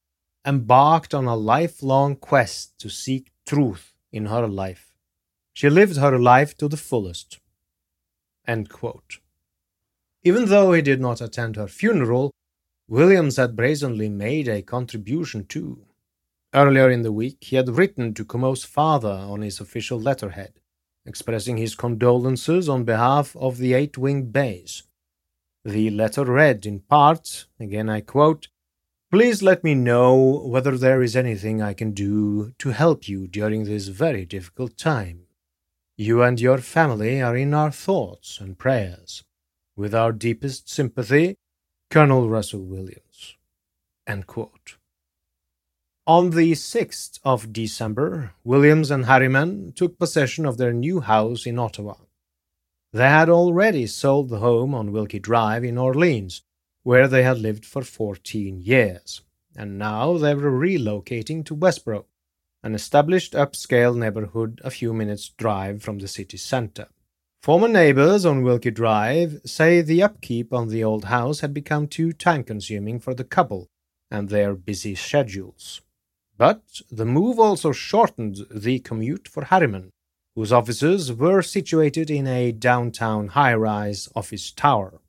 embarked 0.47 1.15
on 1.15 1.27
a 1.27 1.35
lifelong 1.35 2.15
quest 2.15 2.79
to 2.79 2.89
seek 2.89 3.33
truth 3.47 3.95
in 4.13 4.27
her 4.27 4.47
life. 4.47 4.95
She 5.55 5.71
lived 5.71 5.97
her 5.97 6.19
life 6.19 6.57
to 6.59 6.69
the 6.69 6.77
fullest. 6.77 7.41
Even 10.23 10.45
though 10.47 10.73
he 10.73 10.83
did 10.83 11.01
not 11.01 11.21
attend 11.21 11.57
her 11.57 11.67
funeral, 11.67 12.31
Williams 12.89 13.39
had 13.39 13.57
brazenly 13.57 14.09
made 14.09 14.47
a 14.47 14.63
contribution 14.63 15.47
too. 15.47 15.87
Earlier 16.55 16.91
in 16.91 17.03
the 17.03 17.13
week, 17.13 17.39
he 17.41 17.57
had 17.57 17.71
written 17.71 18.15
to 18.15 18.25
Comeau's 18.25 18.65
father 18.65 19.09
on 19.09 19.41
his 19.41 19.61
official 19.61 19.99
letterhead, 19.99 20.61
expressing 21.05 21.57
his 21.57 21.75
condolences 21.75 22.69
on 22.69 22.85
behalf 22.85 23.35
of 23.37 23.59
the 23.59 23.73
eight 23.73 23.99
wing 23.99 24.27
base. 24.27 24.83
The 25.67 25.91
letter 25.91 26.25
read 26.25 26.65
in 26.65 26.79
part, 26.79 27.47
again 27.59 27.91
I 27.91 28.01
quote, 28.01 28.47
Please 29.11 29.43
let 29.43 29.65
me 29.65 29.75
know 29.75 30.47
whether 30.47 30.79
there 30.79 31.03
is 31.03 31.17
anything 31.17 31.61
I 31.61 31.75
can 31.75 31.91
do 31.91 32.53
to 32.59 32.69
help 32.69 33.09
you 33.09 33.27
during 33.27 33.65
this 33.65 33.89
very 33.89 34.25
difficult 34.25 34.77
time. 34.77 35.23
You 35.97 36.23
and 36.23 36.41
your 36.41 36.59
family 36.59 37.21
are 37.21 37.37
in 37.37 37.53
our 37.53 37.73
thoughts 37.73 38.39
and 38.41 38.57
prayers. 38.57 39.25
With 39.75 39.93
our 39.93 40.13
deepest 40.13 40.71
sympathy, 40.71 41.35
Colonel 41.91 42.29
Russell 42.29 42.63
Williams. 42.63 43.37
On 46.07 46.31
the 46.31 46.53
6th 46.53 47.19
of 47.25 47.53
December, 47.53 48.35
Williams 48.45 48.93
and 48.93 49.07
Harriman 49.07 49.73
took 49.73 49.99
possession 49.99 50.47
of 50.47 50.59
their 50.59 50.73
new 50.73 51.01
house 51.01 51.45
in 51.45 51.59
Ottawa. 51.59 51.97
They 52.97 53.11
had 53.11 53.29
already 53.29 53.87
sold 53.87 54.31
the 54.31 54.39
home 54.39 54.75
on 54.75 54.91
Wilkie 54.91 55.19
Drive 55.19 55.65
in 55.65 55.77
Orleans, 55.77 56.41
where 56.83 57.07
they 57.07 57.25
had 57.25 57.39
lived 57.39 57.67
for 57.67 57.83
14 57.83 58.59
years, 58.63 59.21
and 59.55 59.77
now 59.77 60.17
they 60.17 60.35
were 60.35 60.51
relocating 60.51 61.45
to 61.45 61.55
Westboro, 61.55 62.07
an 62.63 62.75
established 62.75 63.35
upscale 63.35 63.95
neighborhood 63.95 64.63
a 64.65 64.71
few 64.71 64.95
minutes' 64.95 65.29
drive 65.29 65.83
from 65.83 65.99
the 65.99 66.09
city 66.09 66.39
center. 66.39 66.89
Former 67.43 67.69
neighbors 67.69 68.25
on 68.25 68.43
Wilkie 68.43 68.71
Drive 68.71 69.43
say 69.45 69.83
the 69.83 70.03
upkeep 70.03 70.55
on 70.55 70.69
the 70.69 70.83
old 70.83 71.05
house 71.05 71.41
had 71.41 71.53
become 71.53 71.89
too 71.89 72.15
time 72.15 72.45
consuming 72.45 72.99
for 72.99 73.13
the 73.13 73.25
couple 73.25 73.69
and 74.11 74.31
their 74.31 74.55
busy 74.55 74.95
schedules. 74.95 75.83
But 76.39 76.63
the 76.91 77.05
move 77.05 77.39
also 77.39 77.73
shortened 77.73 78.47
the 78.51 78.79
commute 78.79 79.29
for 79.29 79.45
Harriman, 79.45 79.91
whose 80.37 80.53
offices 80.53 81.13
were 81.13 81.43
situated 81.43 82.11
in 82.11 82.27
a 82.27 82.51
downtown 82.53 83.29
high 83.29 83.55
rise 83.55 84.11
office 84.15 84.51
tower. 84.53 85.01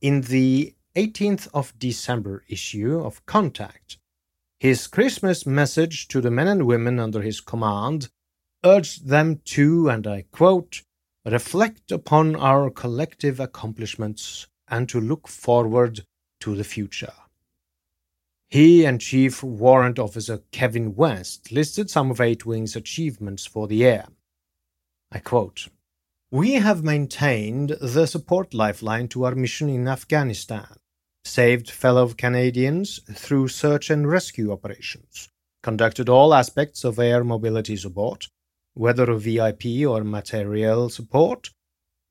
In 0.01 0.21
the 0.21 0.75
18th 0.95 1.47
of 1.53 1.77
December 1.79 2.43
issue 2.47 2.99
of 2.99 3.25
Contact, 3.25 3.97
his 4.59 4.87
Christmas 4.87 5.45
message 5.45 6.07
to 6.09 6.21
the 6.21 6.31
men 6.31 6.47
and 6.47 6.67
women 6.67 6.99
under 6.99 7.21
his 7.21 7.41
command 7.41 8.09
urged 8.63 9.07
them 9.07 9.41
to, 9.45 9.89
and 9.89 10.05
I 10.05 10.25
quote, 10.31 10.83
reflect 11.25 11.91
upon 11.91 12.35
our 12.35 12.69
collective 12.69 13.39
accomplishments 13.39 14.47
and 14.67 14.87
to 14.89 15.01
look 15.01 15.27
forward 15.27 16.05
to 16.41 16.55
the 16.55 16.63
future. 16.63 17.13
He 18.49 18.83
and 18.83 18.99
Chief 18.99 19.41
Warrant 19.41 19.97
Officer 19.97 20.41
Kevin 20.51 20.93
West 20.93 21.53
listed 21.53 21.89
some 21.89 22.11
of 22.11 22.19
Eight 22.19 22.45
Wing's 22.45 22.75
achievements 22.75 23.45
for 23.45 23.65
the 23.65 23.77
year. 23.77 24.07
I 25.09 25.19
quote 25.19 25.69
We 26.31 26.53
have 26.55 26.83
maintained 26.83 27.77
the 27.81 28.05
support 28.05 28.53
lifeline 28.53 29.07
to 29.09 29.23
our 29.23 29.35
mission 29.35 29.69
in 29.69 29.87
Afghanistan, 29.87 30.75
saved 31.23 31.69
fellow 31.69 32.09
Canadians 32.09 32.99
through 33.13 33.47
search 33.47 33.89
and 33.89 34.09
rescue 34.09 34.51
operations, 34.51 35.29
conducted 35.63 36.09
all 36.09 36.33
aspects 36.33 36.83
of 36.83 36.99
air 36.99 37.23
mobility 37.23 37.77
support, 37.77 38.27
whether 38.73 39.13
VIP 39.13 39.87
or 39.87 40.03
material 40.03 40.89
support, 40.89 41.51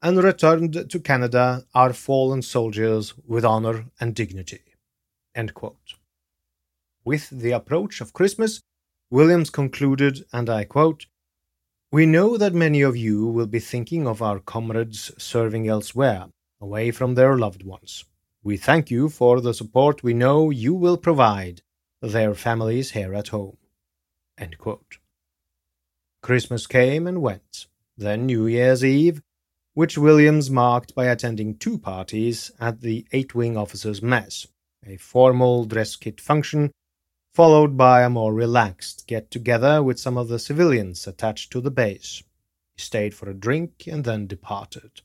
and 0.02 0.22
returned 0.22 0.90
to 0.90 1.00
Canada 1.00 1.64
our 1.74 1.92
fallen 1.92 2.42
soldiers 2.42 3.14
with 3.26 3.44
honor 3.44 3.86
and 4.00 4.14
dignity. 4.14 4.62
With 7.04 7.30
the 7.30 7.52
approach 7.52 8.00
of 8.00 8.12
Christmas, 8.12 8.60
Williams 9.10 9.50
concluded, 9.50 10.24
and 10.32 10.48
I 10.48 10.64
quote, 10.64 11.06
We 11.90 12.06
know 12.06 12.36
that 12.36 12.54
many 12.54 12.82
of 12.82 12.96
you 12.96 13.26
will 13.26 13.46
be 13.46 13.58
thinking 13.58 14.06
of 14.06 14.22
our 14.22 14.38
comrades 14.38 15.10
serving 15.18 15.68
elsewhere, 15.68 16.26
away 16.60 16.90
from 16.90 17.14
their 17.14 17.36
loved 17.36 17.64
ones. 17.64 18.04
We 18.42 18.56
thank 18.56 18.90
you 18.90 19.08
for 19.08 19.40
the 19.40 19.52
support 19.52 20.02
we 20.02 20.14
know 20.14 20.50
you 20.50 20.74
will 20.74 20.96
provide 20.96 21.62
their 22.00 22.34
families 22.34 22.92
here 22.92 23.14
at 23.14 23.28
home. 23.28 23.58
Christmas 26.22 26.66
came 26.66 27.06
and 27.06 27.20
went. 27.20 27.66
Then 27.96 28.26
New 28.26 28.46
Year's 28.46 28.84
Eve, 28.84 29.22
which 29.80 29.96
Williams 29.96 30.50
marked 30.50 30.94
by 30.94 31.06
attending 31.06 31.56
two 31.56 31.78
parties 31.78 32.50
at 32.60 32.82
the 32.82 33.06
Eight 33.12 33.34
Wing 33.34 33.56
Officers' 33.56 34.02
Mess, 34.02 34.46
a 34.86 34.98
formal 34.98 35.64
dress 35.64 35.96
kit 35.96 36.20
function, 36.20 36.70
followed 37.32 37.78
by 37.78 38.02
a 38.02 38.10
more 38.10 38.34
relaxed 38.34 39.06
get 39.06 39.30
together 39.30 39.82
with 39.82 39.98
some 39.98 40.18
of 40.18 40.28
the 40.28 40.38
civilians 40.38 41.06
attached 41.06 41.50
to 41.50 41.62
the 41.62 41.70
base. 41.70 42.22
He 42.76 42.82
stayed 42.82 43.14
for 43.14 43.30
a 43.30 43.40
drink 43.46 43.86
and 43.86 44.04
then 44.04 44.26
departed. 44.26 45.00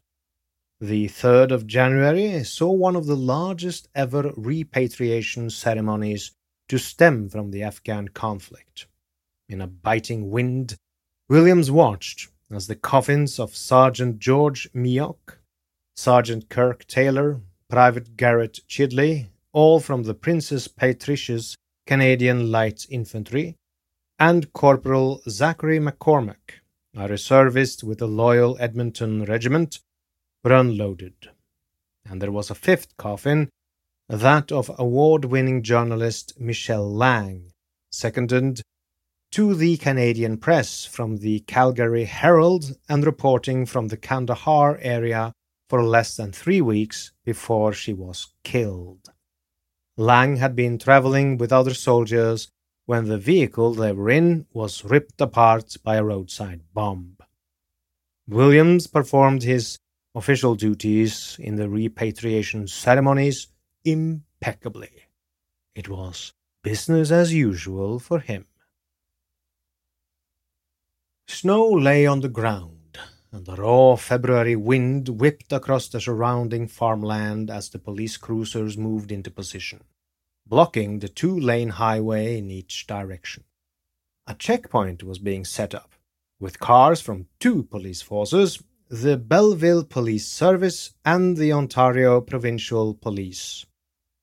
The 0.82 1.08
3rd 1.08 1.52
of 1.52 1.68
January 1.68 2.44
saw 2.44 2.70
one 2.70 2.98
of 2.98 3.06
the 3.06 3.16
largest 3.16 3.88
ever 3.96 4.34
repatriation 4.36 5.52
ceremonies 5.52 6.34
to 6.68 6.80
stem 6.80 7.30
from 7.30 7.52
the 7.52 7.64
Afghan 7.64 8.10
conflict. 8.10 8.88
In 9.48 9.62
a 9.62 9.68
biting 9.68 10.30
wind, 10.32 10.76
Williams 11.30 11.72
watched 11.72 12.30
as 12.52 12.68
the 12.68 12.76
coffins 12.76 13.40
of 13.40 13.56
Sergeant 13.56 14.20
George 14.20 14.72
Miok, 14.74 15.38
Sergeant 15.96 16.50
Kirk 16.50 16.86
Taylor, 16.88 17.42
Private 17.70 18.16
Garrett 18.16 18.60
Chidley, 18.68 19.28
all 19.52 19.80
from 19.80 20.04
the 20.04 20.14
Princess 20.14 20.68
Patricia's 20.68 21.56
Canadian 21.88 22.52
Light 22.52 22.86
Infantry, 22.90 23.56
and 24.20 24.54
Corporal 24.54 25.22
Zachary 25.28 25.80
McCormack, 25.80 26.62
a 26.96 27.08
reservist 27.08 27.84
with 27.84 28.00
the 28.00 28.08
Loyal 28.08 28.58
Edmonton 28.60 29.24
Regiment, 29.26 29.80
were 30.44 30.54
unloaded. 30.54 31.32
And 32.08 32.22
there 32.22 32.32
was 32.32 32.52
a 32.52 32.56
fifth 32.56 32.96
coffin, 32.98 33.50
that 34.08 34.52
of 34.52 34.72
award 34.78 35.26
winning 35.26 35.64
journalist 35.64 36.40
Michelle 36.40 36.94
Lang, 36.94 37.52
seconded 37.92 38.62
to 39.32 39.54
the 39.54 39.78
Canadian 39.78 40.38
press 40.38 40.86
from 40.86 41.18
the 41.18 41.40
Calgary 41.42 42.06
Herald 42.06 42.78
and 42.88 43.06
reporting 43.06 43.66
from 43.66 43.90
the 43.90 43.98
Kandahar 43.98 44.78
area 44.82 45.34
for 45.70 45.84
less 45.84 46.16
than 46.16 46.32
three 46.32 46.62
weeks 46.62 47.12
before 47.26 47.74
she 47.74 47.94
was 47.94 48.34
killed. 48.44 49.10
Lang 49.98 50.38
had 50.38 50.56
been 50.56 50.78
traveling 50.78 51.38
with 51.38 51.52
other 51.52 51.74
soldiers 51.74 52.50
when 52.86 53.06
the 53.06 53.18
vehicle 53.18 53.74
they 53.74 53.92
were 53.92 54.10
in 54.10 54.46
was 54.54 54.86
ripped 54.86 55.20
apart 55.20 55.76
by 55.84 55.96
a 55.96 56.04
roadside 56.04 56.62
bomb. 56.74 57.18
Williams 58.28 58.88
performed 58.88 59.44
his 59.44 59.78
official 60.14 60.56
duties 60.56 61.36
in 61.40 61.56
the 61.56 61.70
repatriation 61.70 62.68
ceremonies 62.68 63.48
impeccably. 63.84 64.92
It 65.76 65.90
was 65.90 66.32
business 66.64 67.12
as 67.12 67.34
usual 67.34 68.00
for 68.00 68.20
him. 68.20 68.46
Snow 71.28 71.70
lay 71.70 72.06
on 72.06 72.22
the 72.22 72.30
ground, 72.30 73.00
and 73.32 73.46
the 73.46 73.56
raw 73.56 73.96
February 73.96 74.56
wind 74.56 75.10
whipped 75.10 75.52
across 75.52 75.88
the 75.88 76.00
surrounding 76.00 76.68
farmland 76.68 77.50
as 77.50 77.70
the 77.70 77.80
police 77.80 78.16
cruisers 78.16 78.78
moved 78.78 79.12
into 79.12 79.32
position, 79.32 79.84
blocking 80.46 81.00
the 81.00 81.10
two 81.10 81.38
lane 81.38 81.70
highway 81.70 82.38
in 82.38 82.52
each 82.52 82.86
direction. 82.86 83.44
A 84.28 84.36
checkpoint 84.36 85.04
was 85.04 85.18
being 85.18 85.46
set 85.46 85.74
up, 85.74 85.94
with 86.40 86.60
cars 86.60 87.02
from 87.02 87.28
two 87.40 87.64
police 87.64 88.02
forces 88.02 88.62
the 88.88 89.18
Belleville 89.18 89.84
Police 89.84 90.28
Service 90.28 90.94
and 91.04 91.38
the 91.38 91.52
Ontario 91.52 92.22
Provincial 92.22 92.94
Police. 92.94 93.66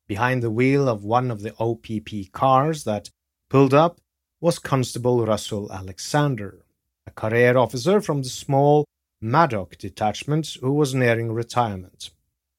Behind 0.06 0.40
the 0.40 0.52
wheel 0.52 0.88
of 0.88 1.02
one 1.02 1.32
of 1.32 1.42
the 1.42 1.52
OPP 1.58 2.30
cars 2.30 2.84
that 2.84 3.10
pulled 3.50 3.74
up 3.74 4.00
was 4.40 4.60
Constable 4.60 5.26
Russell 5.26 5.70
Alexander, 5.72 6.61
a 7.06 7.10
career 7.10 7.56
officer 7.56 8.00
from 8.00 8.22
the 8.22 8.28
small 8.28 8.84
Madoc 9.20 9.76
detachment 9.78 10.56
who 10.60 10.72
was 10.72 10.94
nearing 10.94 11.32
retirement. 11.32 12.10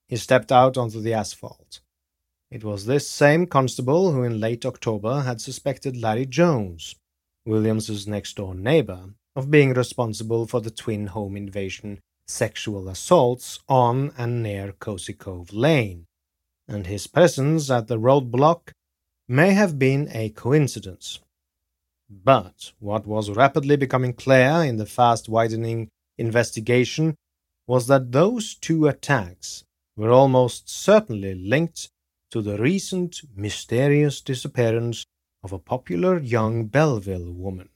He 0.08 0.18
stepped 0.18 0.52
out 0.52 0.78
onto 0.78 1.02
the 1.02 1.14
asphalt. 1.14 1.82
It 2.52 2.64
was 2.64 2.86
this 2.86 3.10
same 3.10 3.48
constable 3.48 4.12
who 4.12 4.24
in 4.24 4.40
late 4.40 4.66
October 4.66 5.22
had 5.22 5.42
suspected 5.42 5.98
Larry 5.98 6.26
Jones, 6.26 6.96
Williams's 7.46 8.08
next 8.08 8.36
door 8.36 8.54
neighbor, 8.54 9.16
of 9.36 9.50
being 9.50 9.74
responsible 9.74 10.46
for 10.46 10.62
the 10.62 10.72
twin 10.72 11.08
home 11.08 11.36
invasion 11.36 12.00
sexual 12.28 12.88
assaults 12.88 13.60
on 13.68 14.14
and 14.18 14.42
near 14.42 14.72
Cozy 14.74 15.14
Cove 15.14 15.52
Lane, 15.52 16.06
and 16.68 16.88
his 16.88 17.08
presence 17.08 17.70
at 17.70 17.88
the 17.88 18.00
roadblock 18.00 18.72
may 19.28 19.54
have 19.54 19.80
been 19.80 20.08
a 20.12 20.30
coincidence. 20.30 21.20
But 22.10 22.74
what 22.80 23.08
was 23.08 23.30
rapidly 23.30 23.76
becoming 23.76 24.14
clear 24.14 24.64
in 24.64 24.78
the 24.78 24.86
fast 24.86 25.30
widening 25.30 25.90
investigation 26.18 27.16
was 27.66 27.88
that 27.88 28.12
those 28.12 28.56
two 28.56 28.88
attacks 28.88 29.64
were 29.96 30.12
almost 30.12 30.70
certainly 30.70 31.34
linked 31.34 31.90
to 32.32 32.42
the 32.42 32.58
recent 32.58 33.22
mysterious 33.36 34.22
disappearance 34.22 35.06
of 35.44 35.54
a 35.54 35.60
popular 35.60 36.20
young 36.20 36.66
Belleville 36.66 37.32
woman, 37.32 37.70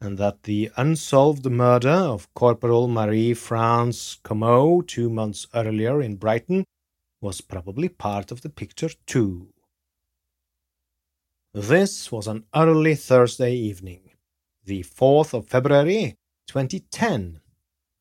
and 0.00 0.16
that 0.18 0.44
the 0.44 0.70
unsolved 0.76 1.44
murder 1.50 1.88
of 1.88 2.32
Corporal 2.34 2.88
Marie 2.88 3.34
France 3.34 4.18
Comeau 4.22 4.82
two 4.86 5.10
months 5.10 5.46
earlier 5.54 6.00
in 6.00 6.16
Brighton 6.16 6.64
was 7.20 7.40
probably 7.40 7.88
part 7.88 8.30
of 8.30 8.42
the 8.42 8.48
picture 8.48 8.90
too. 9.06 9.48
This 11.52 12.12
was 12.12 12.28
an 12.28 12.44
early 12.54 12.94
Thursday 12.94 13.52
evening, 13.52 14.12
the 14.64 14.84
4th 14.84 15.34
of 15.34 15.48
February, 15.48 16.14
2010, 16.46 17.40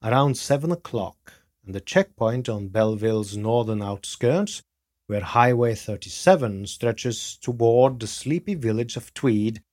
around 0.04 0.38
7 0.38 0.72
o'clock, 0.72 1.34
and 1.66 1.74
the 1.74 1.82
checkpoint 1.82 2.48
on 2.48 2.68
Belleville's 2.68 3.36
northern 3.36 3.82
outskirts, 3.82 4.62
where 5.08 5.22
Highway 5.22 5.74
37 5.74 6.68
stretches 6.68 7.40
toward 7.42 8.00
the 8.00 8.06
sleepy 8.06 8.54
village 8.54 8.96
of 8.96 9.16
Tweed, 9.16 9.64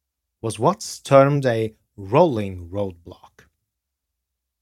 was 0.40 0.58
what's 0.58 0.98
termed 0.98 1.44
a 1.44 1.74
rolling 1.98 2.70
roadblock. 2.70 3.44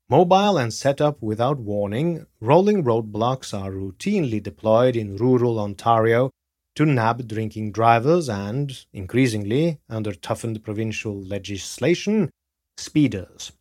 Mobile 0.09 0.59
and 0.59 0.75
set 0.75 1.01
up 1.01 1.23
without 1.23 1.61
warning, 1.61 2.27
rolling 2.41 2.83
roadblocks 2.83 3.57
are 3.57 3.71
routinely 3.71 4.43
deployed 4.43 4.97
in 4.97 5.17
rural 5.19 5.61
Ontario 5.61 6.33
to 6.75 6.85
nab 6.85 7.29
drinking 7.29 7.73
drivers 7.73 8.29
and, 8.29 8.85
increasingly, 8.93 9.81
under 9.89 10.13
toughened 10.13 10.63
provincial 10.65 11.15
legislation, 11.15 12.31
speeders. 12.77 13.53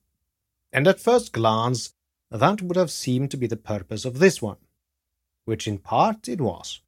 And 0.72 0.88
at 0.88 1.00
first 1.00 1.32
glance, 1.32 1.94
that 2.32 2.62
would 2.62 2.78
have 2.78 2.90
seemed 2.90 3.30
to 3.32 3.38
be 3.38 3.48
the 3.48 3.56
purpose 3.56 4.06
of 4.06 4.20
this 4.20 4.42
one, 4.42 4.58
which 5.46 5.68
in 5.68 5.78
part 5.78 6.28
it 6.28 6.42
was. 6.42 6.82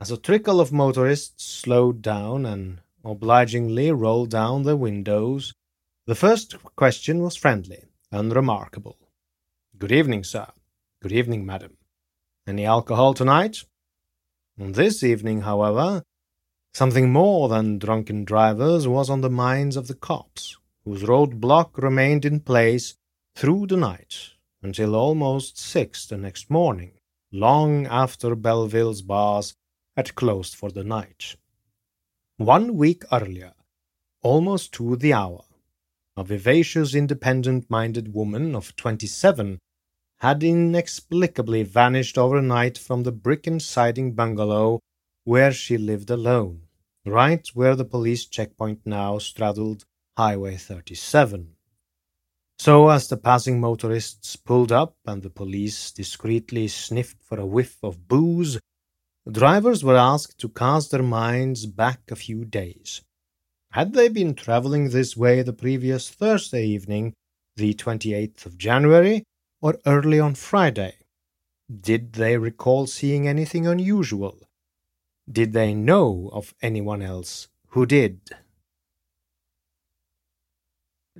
As 0.00 0.10
a 0.10 0.18
trickle 0.18 0.60
of 0.60 0.72
motorists 0.72 1.44
slowed 1.44 2.02
down 2.02 2.44
and 2.44 2.80
obligingly 3.04 3.90
rolled 3.92 4.30
down 4.30 4.64
their 4.64 4.76
windows, 4.76 5.54
the 6.06 6.14
first 6.14 6.56
question 6.76 7.22
was 7.22 7.36
friendly, 7.36 7.84
unremarkable. 8.12 8.98
Good 9.78 9.92
evening, 9.92 10.24
sir. 10.24 10.48
Good 11.00 11.12
evening, 11.12 11.46
madam. 11.46 11.78
Any 12.46 12.66
alcohol 12.66 13.14
tonight? 13.14 13.64
This 14.56 15.02
evening, 15.02 15.40
however, 15.40 16.04
something 16.74 17.10
more 17.10 17.48
than 17.48 17.80
drunken 17.80 18.24
drivers 18.24 18.86
was 18.86 19.10
on 19.10 19.20
the 19.20 19.28
minds 19.28 19.76
of 19.76 19.88
the 19.88 19.96
cops, 19.96 20.56
whose 20.84 21.02
roadblock 21.02 21.76
remained 21.76 22.24
in 22.24 22.38
place 22.38 22.94
through 23.34 23.66
the 23.66 23.76
night 23.76 24.30
until 24.62 24.94
almost 24.94 25.58
six 25.58 26.06
the 26.06 26.16
next 26.16 26.50
morning, 26.50 26.92
long 27.32 27.84
after 27.88 28.36
Belleville's 28.36 29.02
bars 29.02 29.56
had 29.96 30.14
closed 30.14 30.54
for 30.54 30.70
the 30.70 30.84
night. 30.84 31.34
One 32.36 32.76
week 32.76 33.02
earlier, 33.10 33.54
almost 34.22 34.70
to 34.74 34.94
the 34.94 35.14
hour, 35.14 35.42
a 36.16 36.22
vivacious, 36.22 36.94
independent 36.94 37.68
minded 37.68 38.14
woman 38.14 38.54
of 38.54 38.76
twenty 38.76 39.08
seven 39.08 39.58
had 40.24 40.42
inexplicably 40.42 41.62
vanished 41.62 42.16
overnight 42.16 42.78
from 42.78 43.02
the 43.02 43.12
brick 43.12 43.46
and 43.46 43.60
siding 43.60 44.14
bungalow 44.14 44.80
where 45.24 45.52
she 45.52 45.76
lived 45.76 46.08
alone, 46.08 46.62
right 47.04 47.46
where 47.52 47.76
the 47.76 47.84
police 47.84 48.24
checkpoint 48.24 48.80
now 48.86 49.18
straddled 49.18 49.84
Highway 50.16 50.56
37. 50.56 51.56
So, 52.58 52.88
as 52.88 53.06
the 53.06 53.18
passing 53.18 53.60
motorists 53.60 54.34
pulled 54.36 54.72
up 54.72 54.96
and 55.04 55.22
the 55.22 55.28
police 55.28 55.90
discreetly 55.90 56.68
sniffed 56.68 57.22
for 57.22 57.38
a 57.38 57.44
whiff 57.44 57.76
of 57.82 58.08
booze, 58.08 58.58
drivers 59.30 59.84
were 59.84 59.98
asked 59.98 60.38
to 60.38 60.48
cast 60.48 60.90
their 60.90 61.02
minds 61.02 61.66
back 61.66 62.00
a 62.10 62.16
few 62.16 62.46
days. 62.46 63.02
Had 63.72 63.92
they 63.92 64.08
been 64.08 64.32
traveling 64.32 64.88
this 64.88 65.18
way 65.18 65.42
the 65.42 65.52
previous 65.52 66.08
Thursday 66.08 66.64
evening, 66.64 67.12
the 67.56 67.74
28th 67.74 68.46
of 68.46 68.56
January, 68.56 69.22
or 69.64 69.78
early 69.86 70.20
on 70.20 70.34
Friday? 70.34 70.94
Did 71.90 72.12
they 72.12 72.36
recall 72.36 72.86
seeing 72.86 73.26
anything 73.26 73.66
unusual? 73.66 74.36
Did 75.38 75.54
they 75.54 75.72
know 75.72 76.28
of 76.34 76.52
anyone 76.60 77.00
else 77.00 77.48
who 77.68 77.86
did? 77.86 78.20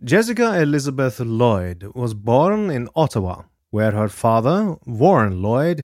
Jessica 0.03 0.61
Elizabeth 0.61 1.21
Lloyd 1.21 1.91
was 1.95 2.13
born 2.13 2.71
in 2.71 2.91
Ottawa, 2.95 3.45
where 3.71 3.93
her 3.93 4.11
father, 4.11 4.77
Warren 4.85 5.41
Lloyd, 5.41 5.81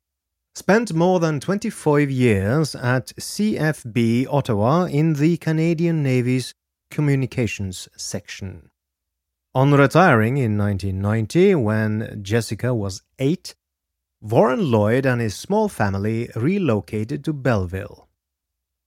spent 0.55 0.92
more 0.92 1.18
than 1.18 1.40
25 1.40 2.11
years 2.11 2.75
at 2.75 3.07
CFB 3.18 4.27
Ottawa 4.31 4.85
in 4.85 5.14
the 5.14 5.38
Canadian 5.38 6.03
Navy's 6.03 6.53
communications 6.90 7.88
section. 7.96 8.70
On 9.53 9.73
retiring 9.73 10.37
in 10.37 10.57
1990, 10.57 11.57
when 11.57 12.21
Jessica 12.23 12.73
was 12.73 13.03
eight, 13.19 13.57
Warren 14.21 14.71
Lloyd 14.71 15.05
and 15.05 15.21
his 15.21 15.35
small 15.35 15.69
family 15.69 16.31
relocated 16.37 17.25
to 17.25 17.33
Belleville. 17.33 18.07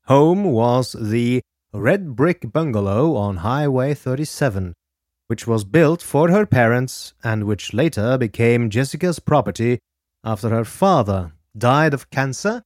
Home 0.06 0.46
was 0.46 0.94
the 0.94 1.42
red 1.74 2.16
brick 2.16 2.54
bungalow 2.54 3.14
on 3.18 3.38
Highway 3.38 3.94
37, 3.94 4.74
which 5.28 5.46
was 5.46 5.66
built 5.66 6.02
for 6.02 6.32
her 6.32 6.46
parents 6.46 7.14
and 7.26 7.44
which 7.44 7.74
later 7.74 8.18
became 8.18 8.70
Jessica's 8.70 9.20
property 9.20 9.80
after 10.24 10.48
her 10.48 10.64
father 10.64 11.34
died 11.58 11.94
of 11.94 12.10
cancer 12.10 12.64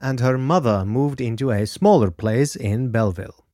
and 0.00 0.20
her 0.20 0.38
mother 0.38 0.84
moved 0.84 1.20
into 1.20 1.50
a 1.50 1.66
smaller 1.66 2.12
place 2.12 2.54
in 2.54 2.92
Belleville. 2.92 3.44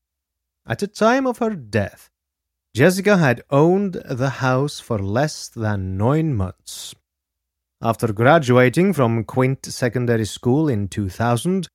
At 0.66 0.80
the 0.80 0.86
time 0.86 1.26
of 1.26 1.38
her 1.38 1.54
death, 1.54 2.10
Jessica 2.76 3.16
had 3.16 3.42
owned 3.48 3.94
the 4.04 4.28
house 4.28 4.80
for 4.80 4.98
less 4.98 5.48
than 5.48 5.96
nine 5.96 6.34
months. 6.34 6.94
After 7.80 8.12
graduating 8.12 8.92
from 8.92 9.24
Quinte 9.24 9.72
Secondary 9.72 10.26
School 10.26 10.68
in 10.68 10.88
2000, 10.88 11.68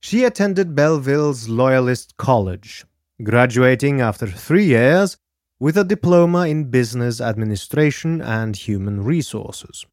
she 0.00 0.22
attended 0.22 0.76
Belleville's 0.76 1.48
Loyalist 1.48 2.16
College, 2.18 2.84
graduating 3.20 4.00
after 4.00 4.28
three 4.28 4.66
years 4.66 5.16
with 5.58 5.76
a 5.76 5.82
diploma 5.82 6.46
in 6.46 6.70
business 6.70 7.20
administration 7.20 8.22
and 8.22 8.54
human 8.54 9.02
resources. 9.02 9.84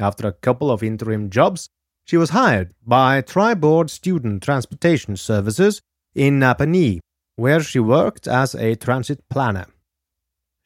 After 0.00 0.26
a 0.26 0.32
couple 0.32 0.70
of 0.70 0.82
interim 0.82 1.28
jobs, 1.28 1.68
she 2.06 2.16
was 2.16 2.30
hired 2.30 2.72
by 2.86 3.20
Tri-Board 3.20 3.90
Student 3.90 4.42
Transportation 4.42 5.18
Services 5.18 5.82
in 6.14 6.40
Napanee, 6.40 7.00
where 7.36 7.62
she 7.62 7.78
worked 7.78 8.26
as 8.26 8.54
a 8.54 8.74
transit 8.74 9.20
planner. 9.28 9.66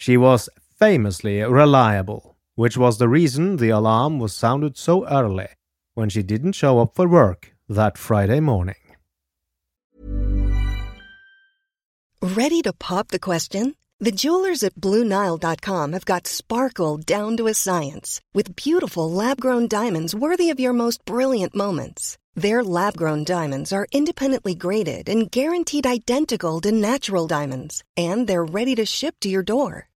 She 0.05 0.17
was 0.17 0.49
famously 0.81 1.43
reliable, 1.43 2.37
which 2.57 2.77
was 2.77 2.99
the 2.99 3.09
reason 3.09 3.59
the 3.59 3.69
alarm 3.69 4.19
was 4.19 4.35
sounded 4.35 4.77
so 4.77 5.07
early 5.07 5.47
when 5.95 6.09
she 6.09 6.25
didn't 6.25 6.57
show 6.57 6.81
up 6.81 6.97
for 6.97 7.07
work 7.07 7.55
that 7.69 7.97
Friday 7.97 8.41
morning. 8.41 8.83
Ready 12.21 12.63
to 12.63 12.73
pop 12.73 13.09
the 13.09 13.21
question? 13.21 13.77
The 14.01 14.11
jewelers 14.11 14.65
at 14.65 14.75
BlueNile.com 14.75 15.93
have 15.93 16.05
got 16.05 16.27
sparkle 16.27 16.97
down 16.97 17.37
to 17.37 17.47
a 17.47 17.55
science 17.55 18.21
with 18.35 18.57
beautiful 18.57 19.09
lab 19.09 19.41
grown 19.41 19.69
diamonds 19.69 20.17
worthy 20.17 20.51
of 20.51 20.59
your 20.59 20.73
most 20.73 21.05
brilliant 21.05 21.55
moments. 21.55 22.19
Their 22.35 22.65
lab 22.65 22.97
grown 22.97 23.23
diamonds 23.23 23.73
are 23.73 23.87
independently 23.93 24.57
graded 24.57 25.09
and 25.09 25.31
guaranteed 25.31 25.87
identical 25.87 26.61
to 26.63 26.73
natural 26.73 27.29
diamonds, 27.29 27.85
and 27.97 28.27
they're 28.27 28.53
ready 28.59 28.75
to 28.75 28.85
ship 28.85 29.15
to 29.21 29.29
your 29.29 29.45
door. 29.45 29.92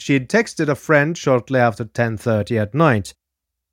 She'd 0.00 0.30
texted 0.30 0.68
a 0.70 0.74
friend 0.74 1.16
shortly 1.16 1.60
after 1.60 1.84
10:30 1.84 2.58
at 2.58 2.74
night 2.74 3.12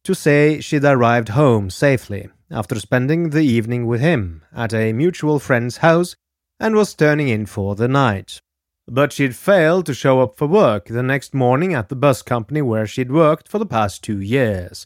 to 0.04 0.14
say 0.14 0.60
she'd 0.60 0.84
arrived 0.84 1.30
home 1.30 1.70
safely 1.70 2.28
after 2.52 2.78
spending 2.82 3.30
the 3.30 3.46
evening 3.46 3.88
with 3.88 4.02
him 4.02 4.44
at 4.54 4.74
a 4.74 4.92
mutual 4.92 5.40
friend's 5.40 5.78
house 5.78 6.18
and 6.60 6.76
was 6.76 6.94
turning 6.94 7.30
in 7.30 7.46
for 7.46 7.76
the 7.76 7.88
night. 7.88 8.42
But 8.90 9.14
she'd 9.14 9.38
failed 9.38 9.86
to 9.86 9.94
show 9.94 10.20
up 10.20 10.36
for 10.36 10.48
work 10.48 10.88
the 10.88 11.02
next 11.02 11.34
morning 11.34 11.74
at 11.74 11.88
the 11.88 11.96
bus 11.96 12.22
company 12.22 12.62
where 12.62 12.86
she'd 12.86 13.12
worked 13.12 13.48
for 13.48 13.58
the 13.58 13.66
past 13.66 14.04
two 14.04 14.20
years. 14.20 14.86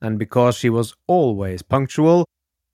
And 0.00 0.16
because 0.16 0.54
she 0.56 0.70
was 0.70 0.94
always 1.08 1.62
punctual, 1.62 2.24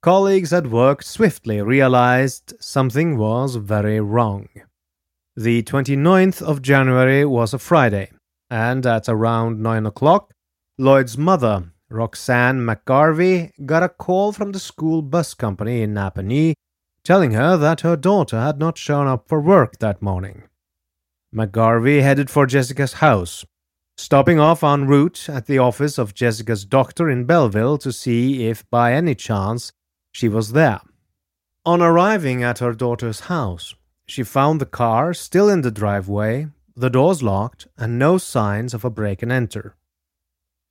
colleagues 0.02 0.52
at 0.52 0.66
work 0.66 1.02
swiftly 1.02 1.62
realized 1.62 2.52
something 2.60 3.16
was 3.16 3.56
very 3.56 3.98
wrong. 3.98 4.50
The 5.36 5.64
29th 5.64 6.42
of 6.42 6.62
January 6.62 7.24
was 7.24 7.52
a 7.52 7.58
Friday, 7.58 8.12
and 8.50 8.86
at 8.86 9.08
around 9.08 9.60
9 9.60 9.86
o'clock, 9.86 10.32
Lloyd's 10.78 11.18
mother, 11.18 11.72
Roxanne 11.90 12.60
McGarvey, 12.60 13.50
got 13.66 13.82
a 13.82 13.88
call 13.88 14.30
from 14.30 14.52
the 14.52 14.60
school 14.60 15.02
bus 15.02 15.34
company 15.34 15.82
in 15.82 15.92
Napanee 15.92 16.54
telling 17.04 17.32
her 17.32 17.56
that 17.56 17.80
her 17.80 17.96
daughter 17.96 18.40
had 18.40 18.58
not 18.58 18.78
shown 18.78 19.06
up 19.08 19.28
for 19.28 19.40
work 19.40 19.78
that 19.78 20.00
morning. 20.00 20.44
McGarvey 21.34 22.00
headed 22.00 22.30
for 22.30 22.46
Jessica's 22.46 22.94
house, 22.94 23.44
stopping 23.96 24.38
off 24.38 24.64
en 24.64 24.86
route 24.86 25.28
at 25.28 25.46
the 25.46 25.58
office 25.58 25.98
of 25.98 26.14
Jessica's 26.14 26.64
doctor 26.64 27.10
in 27.10 27.24
Belleville 27.24 27.78
to 27.78 27.92
see 27.92 28.46
if 28.46 28.68
by 28.70 28.92
any 28.92 29.14
chance 29.14 29.72
she 30.12 30.28
was 30.28 30.52
there. 30.52 30.80
On 31.66 31.82
arriving 31.82 32.42
at 32.42 32.60
her 32.60 32.72
daughter's 32.72 33.20
house, 33.20 33.74
she 34.06 34.22
found 34.22 34.60
the 34.60 34.66
car 34.66 35.14
still 35.14 35.48
in 35.48 35.62
the 35.62 35.70
driveway, 35.70 36.48
the 36.76 36.90
doors 36.90 37.22
locked, 37.22 37.66
and 37.78 37.98
no 37.98 38.18
signs 38.18 38.74
of 38.74 38.84
a 38.84 38.90
break 38.90 39.22
and 39.22 39.32
enter. 39.32 39.76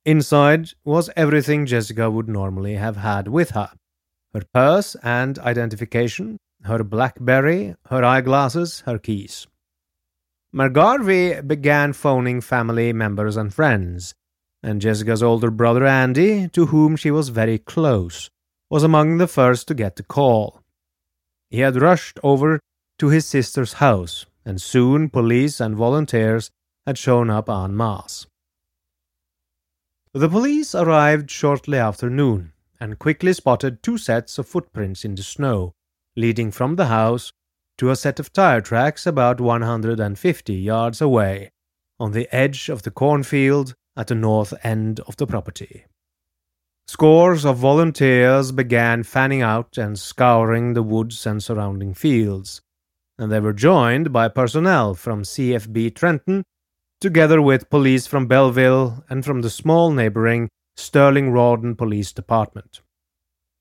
Inside 0.04 0.70
was 0.84 1.10
everything 1.16 1.66
Jessica 1.66 2.10
would 2.10 2.28
normally 2.28 2.74
have 2.74 2.98
had 2.98 3.28
with 3.28 3.50
her 3.50 3.70
her 4.34 4.42
purse 4.52 4.96
and 5.02 5.38
identification, 5.38 6.36
her 6.64 6.82
Blackberry, 6.82 7.76
her 7.88 8.04
eyeglasses, 8.04 8.80
her 8.80 8.98
keys. 8.98 9.46
McGarvey 10.52 11.46
began 11.46 11.92
phoning 11.92 12.40
family 12.40 12.92
members 12.92 13.36
and 13.36 13.54
friends, 13.54 14.14
and 14.62 14.80
Jessica's 14.80 15.22
older 15.22 15.50
brother 15.50 15.86
Andy, 15.86 16.48
to 16.48 16.66
whom 16.66 16.96
she 16.96 17.12
was 17.12 17.28
very 17.28 17.58
close, 17.58 18.28
was 18.68 18.82
among 18.82 19.18
the 19.18 19.28
first 19.28 19.68
to 19.68 19.74
get 19.74 19.96
the 19.96 20.02
call. 20.02 20.60
He 21.50 21.60
had 21.60 21.80
rushed 21.80 22.18
over 22.24 22.58
to 22.98 23.08
his 23.08 23.26
sister's 23.26 23.74
house, 23.74 24.26
and 24.44 24.60
soon 24.60 25.08
police 25.08 25.60
and 25.60 25.76
volunteers 25.76 26.50
had 26.86 26.98
shown 26.98 27.30
up 27.30 27.48
en 27.48 27.76
masse. 27.76 28.26
The 30.12 30.28
police 30.28 30.74
arrived 30.74 31.30
shortly 31.30 31.78
after 31.78 32.08
noon 32.08 32.52
and 32.80 32.98
quickly 32.98 33.32
spotted 33.32 33.82
two 33.82 33.98
sets 33.98 34.38
of 34.38 34.46
footprints 34.46 35.04
in 35.04 35.14
the 35.14 35.22
snow, 35.22 35.72
leading 36.16 36.50
from 36.50 36.76
the 36.76 36.86
house 36.86 37.32
to 37.78 37.90
a 37.90 37.96
set 37.96 38.20
of 38.20 38.32
tire 38.32 38.60
tracks 38.60 39.06
about 39.06 39.40
150 39.40 40.54
yards 40.54 41.00
away, 41.00 41.50
on 41.98 42.12
the 42.12 42.28
edge 42.34 42.68
of 42.68 42.82
the 42.82 42.90
cornfield 42.90 43.74
at 43.96 44.08
the 44.08 44.14
north 44.14 44.54
end 44.62 45.00
of 45.00 45.16
the 45.16 45.26
property. 45.26 45.86
Scores 46.86 47.44
of 47.44 47.56
volunteers 47.56 48.52
began 48.52 49.02
fanning 49.02 49.40
out 49.42 49.78
and 49.78 49.98
scouring 49.98 50.74
the 50.74 50.82
woods 50.82 51.26
and 51.26 51.42
surrounding 51.42 51.94
fields, 51.94 52.60
and 53.18 53.30
they 53.30 53.40
were 53.40 53.52
joined 53.52 54.12
by 54.12 54.28
personnel 54.28 54.94
from 54.94 55.22
CFB 55.22 55.94
Trenton, 55.94 56.44
together 57.00 57.40
with 57.40 57.70
police 57.70 58.06
from 58.06 58.26
Belleville 58.26 59.04
and 59.08 59.24
from 59.24 59.42
the 59.42 59.50
small 59.50 59.90
neighboring 59.90 60.48
Stirling 60.76 61.30
Rawdon 61.30 61.76
Police 61.76 62.12
Department. 62.12 62.80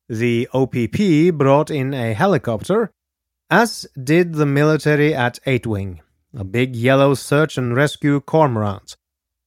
The 0.10 0.50
OPP 0.54 1.38
brought 1.38 1.70
in 1.70 1.94
a 1.94 2.14
helicopter, 2.14 2.92
as 3.50 3.88
did 4.02 4.34
the 4.34 4.46
military 4.46 5.14
at 5.14 5.40
Eight 5.46 5.68
Wing, 5.68 6.02
a 6.36 6.44
big 6.44 6.76
yellow 6.76 7.14
search 7.14 7.58
and 7.58 7.76
rescue 7.76 8.20
cormorant, 8.20 8.96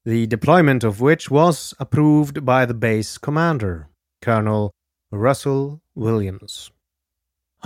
the 0.04 0.26
deployment 0.26 0.84
of 0.84 1.00
which 1.00 1.30
was 1.30 1.74
approved 1.80 2.44
by 2.44 2.64
the 2.64 2.74
base 2.74 3.18
commander, 3.18 3.88
Colonel 4.22 4.72
Russell 5.10 5.82
Williams. 5.94 6.70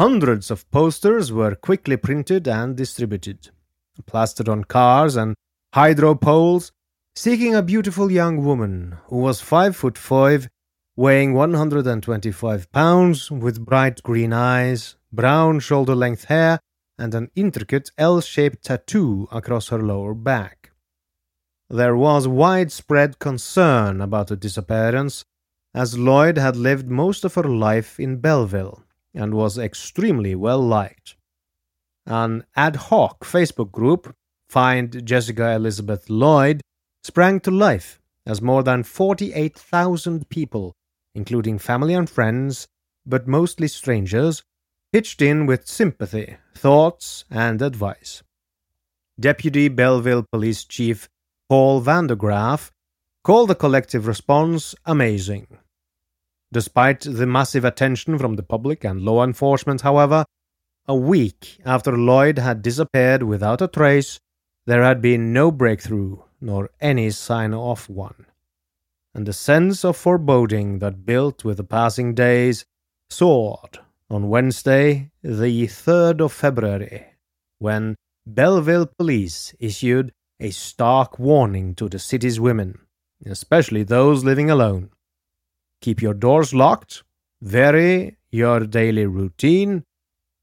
Hundreds 0.00 0.50
of 0.50 0.64
posters 0.70 1.30
were 1.30 1.54
quickly 1.54 1.94
printed 1.94 2.48
and 2.48 2.74
distributed, 2.74 3.50
plastered 4.06 4.48
on 4.48 4.64
cars 4.64 5.14
and 5.14 5.34
hydro 5.74 6.14
poles, 6.14 6.72
seeking 7.14 7.54
a 7.54 7.60
beautiful 7.60 8.10
young 8.10 8.42
woman 8.42 8.96
who 9.08 9.18
was 9.18 9.42
five 9.42 9.76
foot 9.76 9.98
five, 9.98 10.48
weighing 10.96 11.34
125 11.34 12.72
pounds, 12.72 13.30
with 13.30 13.66
bright 13.66 14.02
green 14.02 14.32
eyes, 14.32 14.96
brown 15.12 15.60
shoulder 15.60 15.94
length 15.94 16.24
hair, 16.24 16.60
and 16.96 17.14
an 17.14 17.30
intricate 17.34 17.90
L 17.98 18.22
shaped 18.22 18.64
tattoo 18.64 19.28
across 19.30 19.68
her 19.68 19.82
lower 19.82 20.14
back. 20.14 20.70
There 21.68 21.94
was 21.94 22.26
widespread 22.26 23.18
concern 23.18 24.00
about 24.00 24.30
her 24.30 24.36
disappearance, 24.36 25.26
as 25.74 25.98
Lloyd 25.98 26.38
had 26.38 26.56
lived 26.56 26.88
most 26.88 27.22
of 27.22 27.34
her 27.34 27.44
life 27.44 28.00
in 28.00 28.16
Belleville 28.16 28.82
and 29.14 29.34
was 29.34 29.58
extremely 29.58 30.34
well 30.34 30.60
liked. 30.60 31.16
An 32.06 32.44
ad 32.56 32.76
hoc 32.76 33.24
Facebook 33.24 33.70
group, 33.70 34.14
Find 34.48 35.06
Jessica 35.06 35.52
Elizabeth 35.52 36.10
Lloyd, 36.10 36.60
sprang 37.04 37.38
to 37.40 37.52
life 37.52 38.00
as 38.26 38.42
more 38.42 38.62
than 38.62 38.82
48,000 38.82 40.28
people, 40.28 40.72
including 41.14 41.58
family 41.58 41.94
and 41.94 42.10
friends, 42.10 42.66
but 43.06 43.28
mostly 43.28 43.68
strangers, 43.68 44.42
pitched 44.92 45.22
in 45.22 45.46
with 45.46 45.66
sympathy, 45.66 46.36
thoughts, 46.54 47.24
and 47.30 47.62
advice. 47.62 48.22
Deputy 49.18 49.68
Belleville 49.68 50.24
Police 50.32 50.64
Chief 50.64 51.08
Paul 51.48 51.82
Vandergraaf 51.82 52.70
called 53.22 53.50
the 53.50 53.54
collective 53.54 54.06
response 54.06 54.74
amazing. 54.84 55.46
Despite 56.52 57.02
the 57.02 57.26
massive 57.26 57.64
attention 57.64 58.18
from 58.18 58.34
the 58.34 58.42
public 58.42 58.84
and 58.84 59.02
law 59.02 59.22
enforcement, 59.22 59.82
however, 59.82 60.24
a 60.88 60.94
week 60.94 61.60
after 61.64 61.96
Lloyd 61.96 62.38
had 62.38 62.62
disappeared 62.62 63.22
without 63.22 63.62
a 63.62 63.68
trace, 63.68 64.18
there 64.66 64.82
had 64.82 65.00
been 65.00 65.32
no 65.32 65.52
breakthrough 65.52 66.18
nor 66.40 66.70
any 66.80 67.10
sign 67.10 67.54
of 67.54 67.88
one. 67.88 68.26
And 69.14 69.26
the 69.26 69.32
sense 69.32 69.84
of 69.84 69.96
foreboding 69.96 70.78
that 70.78 71.06
built 71.06 71.44
with 71.44 71.58
the 71.58 71.64
passing 71.64 72.14
days 72.14 72.64
soared 73.10 73.78
on 74.08 74.28
Wednesday, 74.28 75.10
the 75.22 75.66
3rd 75.66 76.20
of 76.20 76.32
February, 76.32 77.06
when 77.58 77.96
Belleville 78.26 78.86
police 78.86 79.54
issued 79.60 80.12
a 80.40 80.50
stark 80.50 81.18
warning 81.18 81.74
to 81.76 81.88
the 81.88 81.98
city's 81.98 82.40
women, 82.40 82.78
especially 83.26 83.82
those 83.82 84.24
living 84.24 84.50
alone. 84.50 84.90
Keep 85.80 86.02
your 86.02 86.12
doors 86.12 86.52
locked, 86.52 87.04
vary 87.40 88.18
your 88.30 88.60
daily 88.60 89.06
routine, 89.06 89.82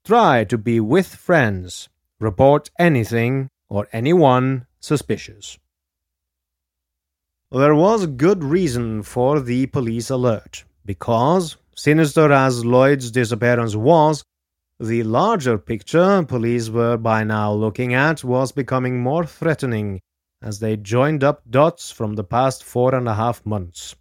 try 0.03 0.43
to 0.43 0.57
be 0.57 0.79
with 0.79 1.07
friends, 1.13 1.89
report 2.19 2.71
anything 2.79 3.49
or 3.69 3.87
anyone 3.93 4.65
suspicious. 4.79 5.59
There 7.51 7.75
was 7.75 8.07
good 8.07 8.43
reason 8.43 9.03
for 9.03 9.39
the 9.39 9.67
police 9.67 10.09
alert, 10.09 10.65
because, 10.83 11.57
sinister 11.75 12.31
as 12.31 12.65
Lloyd's 12.65 13.11
disappearance 13.11 13.75
was, 13.75 14.23
the 14.79 15.03
larger 15.03 15.59
picture 15.59 16.23
police 16.23 16.69
were 16.69 16.97
by 16.97 17.23
now 17.23 17.53
looking 17.53 17.93
at 17.93 18.23
was 18.23 18.51
becoming 18.51 19.01
more 19.01 19.25
threatening 19.25 20.01
as 20.41 20.59
they 20.59 20.77
joined 20.77 21.23
up 21.23 21.43
dots 21.47 21.91
from 21.91 22.15
the 22.15 22.23
past 22.23 22.63
four 22.63 22.95
and 22.95 23.07
a 23.07 23.13
half 23.13 23.45
months 23.45 23.95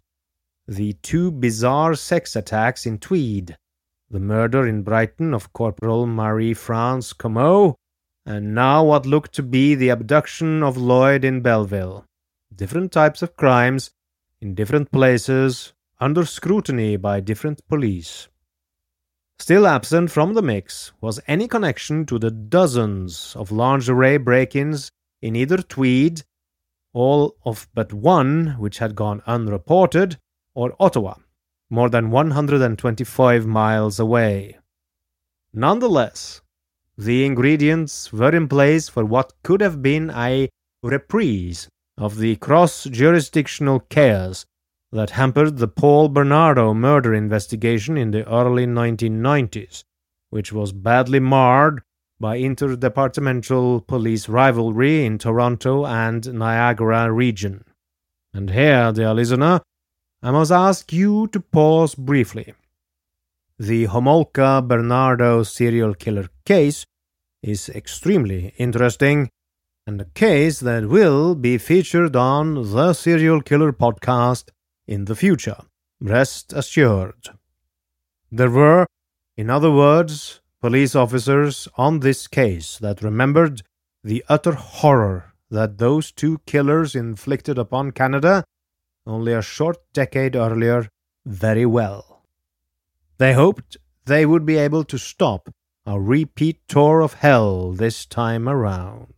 the 0.67 0.93
two 1.01 1.31
bizarre 1.31 1.95
sex 1.95 2.35
attacks 2.35 2.85
in 2.85 2.97
Tweed, 2.97 3.57
the 4.09 4.19
murder 4.19 4.67
in 4.67 4.83
Brighton 4.83 5.33
of 5.33 5.53
Corporal 5.53 6.05
Marie 6.05 6.53
France 6.53 7.13
Comeau, 7.13 7.75
and 8.25 8.53
now 8.53 8.83
what 8.83 9.05
looked 9.05 9.33
to 9.35 9.43
be 9.43 9.75
the 9.75 9.89
abduction 9.89 10.61
of 10.61 10.75
Lloyd 10.75 11.23
in 11.23 11.41
Belleville. 11.41 12.03
Different 12.53 12.91
types 12.91 13.21
of 13.21 13.37
crimes, 13.37 13.91
in 14.41 14.55
different 14.55 14.91
places, 14.91 15.73
under 16.01 16.25
scrutiny 16.25 16.97
by 16.97 17.21
different 17.21 17.65
police. 17.69 18.27
Still 19.39 19.67
absent 19.67 20.11
from 20.11 20.33
the 20.33 20.41
mix 20.41 20.91
was 20.99 21.21
any 21.27 21.47
connection 21.47 22.05
to 22.07 22.19
the 22.19 22.31
dozens 22.31 23.35
of 23.37 23.51
lingerie 23.51 24.17
break 24.17 24.55
ins 24.55 24.91
in 25.21 25.35
either 25.35 25.57
Tweed, 25.57 26.23
all 26.91 27.35
of 27.45 27.67
but 27.73 27.93
one 27.93 28.55
which 28.59 28.79
had 28.79 28.95
gone 28.95 29.21
unreported, 29.25 30.17
or 30.57 30.75
Ottawa, 30.79 31.13
more 31.69 31.87
than 31.87 32.09
125 32.09 33.45
miles 33.45 33.99
away. 33.99 34.57
Nonetheless, 35.53 36.41
the 36.97 37.23
ingredients 37.25 38.11
were 38.11 38.35
in 38.35 38.47
place 38.47 38.89
for 38.89 39.05
what 39.05 39.33
could 39.43 39.61
have 39.61 39.83
been 39.83 40.09
a 40.09 40.49
reprise 40.81 41.69
of 41.95 42.17
the 42.17 42.37
cross 42.37 42.85
jurisdictional 42.85 43.81
chaos 43.81 44.45
that 44.91 45.11
hampered 45.11 45.57
the 45.57 45.67
Paul 45.67 46.09
Bernardo 46.09 46.73
murder 46.73 47.13
investigation 47.13 47.95
in 47.95 48.09
the 48.09 48.27
early 48.27 48.65
1990s, 48.65 49.83
which 50.31 50.51
was 50.51 50.71
badly 50.71 51.19
marred 51.19 51.83
by 52.19 52.39
interdepartmental 52.39 53.85
police 53.85 54.27
rivalry 54.27 55.05
in 55.05 55.19
Toronto 55.19 55.85
and 55.85 56.33
Niagara 56.33 57.11
region. 57.11 57.63
And 58.33 58.49
here, 58.49 58.91
dear 58.91 59.13
listener, 59.13 59.61
I 60.21 60.31
must 60.31 60.51
ask 60.51 60.91
you 60.91 61.27
to 61.27 61.39
pause 61.39 61.93
briefly. 61.93 62.53
The 63.59 63.85
Homolka 63.85 64.67
Bernardo 64.67 65.43
serial 65.43 65.93
killer 65.93 66.27
case 66.45 66.85
is 67.43 67.69
extremely 67.69 68.53
interesting 68.57 69.29
and 69.85 70.01
a 70.01 70.05
case 70.05 70.59
that 70.59 70.89
will 70.89 71.35
be 71.35 71.57
featured 71.57 72.15
on 72.15 72.71
the 72.73 72.93
Serial 72.93 73.41
Killer 73.41 73.71
podcast 73.71 74.49
in 74.87 75.05
the 75.05 75.15
future. 75.15 75.57
Rest 76.01 76.51
assured. 76.51 77.29
There 78.31 78.49
were, 78.49 78.85
in 79.37 79.49
other 79.49 79.71
words, 79.71 80.41
police 80.61 80.95
officers 80.95 81.67
on 81.77 81.99
this 81.99 82.27
case 82.27 82.77
that 82.79 83.03
remembered 83.03 83.61
the 84.03 84.25
utter 84.27 84.53
horror 84.53 85.33
that 85.51 85.77
those 85.77 86.11
two 86.11 86.39
killers 86.45 86.95
inflicted 86.95 87.57
upon 87.57 87.91
Canada 87.91 88.43
only 89.07 89.33
a 89.33 89.41
short 89.41 89.77
decade 89.93 90.35
earlier 90.35 90.89
very 91.25 91.65
well. 91.65 92.23
They 93.17 93.33
hoped 93.33 93.77
they 94.05 94.25
would 94.25 94.45
be 94.45 94.57
able 94.57 94.83
to 94.85 94.97
stop 94.97 95.49
a 95.85 95.99
repeat 95.99 96.59
tour 96.67 97.01
of 97.01 97.15
hell 97.15 97.71
this 97.71 98.05
time 98.05 98.47
around. 98.47 99.13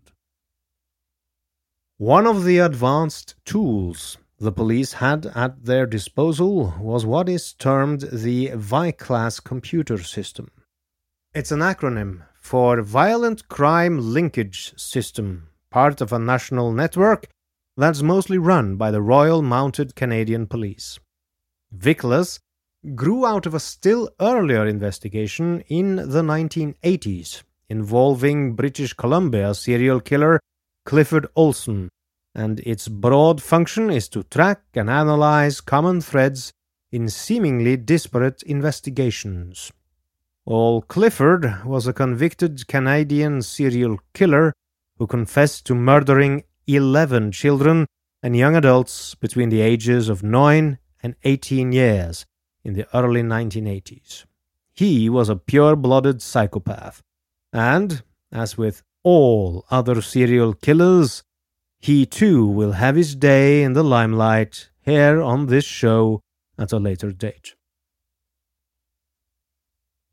One 1.97 2.25
of 2.25 2.45
the 2.45 2.59
advanced 2.59 3.35
tools 3.43 4.17
the 4.39 4.51
police 4.53 4.93
had 4.93 5.25
at 5.35 5.65
their 5.65 5.85
disposal 5.85 6.73
was 6.79 7.05
what 7.05 7.27
is 7.27 7.53
termed 7.53 8.01
the 8.13 8.51
VICLASS 8.55 9.41
computer 9.41 9.97
system. 10.01 10.49
It's 11.33 11.51
an 11.51 11.59
acronym 11.59 12.23
for 12.39 12.81
Violent 12.81 13.49
Crime 13.49 14.13
Linkage 14.13 14.73
System, 14.77 15.49
part 15.69 15.99
of 15.99 16.13
a 16.13 16.19
national 16.19 16.71
network 16.71 17.27
that's 17.79 18.01
mostly 18.01 18.37
run 18.37 18.75
by 18.75 18.91
the 18.91 19.01
Royal 19.01 19.41
Mounted 19.41 19.95
Canadian 19.95 20.47
Police. 20.47 20.99
VICLASS 21.71 22.39
grew 22.95 23.25
out 23.25 23.45
of 23.45 23.53
a 23.53 23.59
still 23.59 24.09
earlier 24.19 24.65
investigation 24.65 25.61
in 25.67 25.95
the 25.95 26.21
1980s 26.21 27.43
involving 27.69 28.55
British 28.55 28.93
Columbia 28.93 29.53
serial 29.53 30.01
killer 30.01 30.39
Clifford 30.85 31.27
Olson, 31.35 31.89
and 32.33 32.59
its 32.61 32.87
broad 32.87 33.41
function 33.41 33.89
is 33.89 34.09
to 34.09 34.23
track 34.23 34.61
and 34.73 34.89
analyze 34.89 35.61
common 35.61 36.01
threads 36.01 36.51
in 36.91 37.07
seemingly 37.07 37.77
disparate 37.77 38.41
investigations. 38.43 39.71
All 40.45 40.81
Clifford 40.81 41.63
was 41.63 41.85
a 41.85 41.93
convicted 41.93 42.67
Canadian 42.67 43.41
serial 43.41 43.99
killer 44.13 44.51
who 44.97 45.05
confessed 45.05 45.65
to 45.67 45.75
murdering 45.75 46.43
11 46.75 47.31
children 47.31 47.85
and 48.21 48.35
young 48.35 48.55
adults 48.55 49.15
between 49.15 49.49
the 49.49 49.61
ages 49.61 50.09
of 50.09 50.23
9 50.23 50.77
and 51.01 51.15
18 51.23 51.71
years 51.71 52.25
in 52.63 52.73
the 52.73 52.87
early 52.93 53.21
1980s. 53.21 54.25
He 54.73 55.09
was 55.09 55.29
a 55.29 55.35
pure 55.35 55.75
blooded 55.75 56.21
psychopath, 56.21 57.01
and, 57.51 58.03
as 58.31 58.57
with 58.57 58.83
all 59.03 59.65
other 59.71 60.01
serial 60.01 60.53
killers, 60.53 61.23
he 61.79 62.05
too 62.05 62.45
will 62.45 62.73
have 62.73 62.95
his 62.95 63.15
day 63.15 63.63
in 63.63 63.73
the 63.73 63.83
limelight 63.83 64.69
here 64.81 65.21
on 65.21 65.47
this 65.47 65.65
show 65.65 66.21
at 66.57 66.73
a 66.73 66.77
later 66.77 67.11
date. 67.11 67.55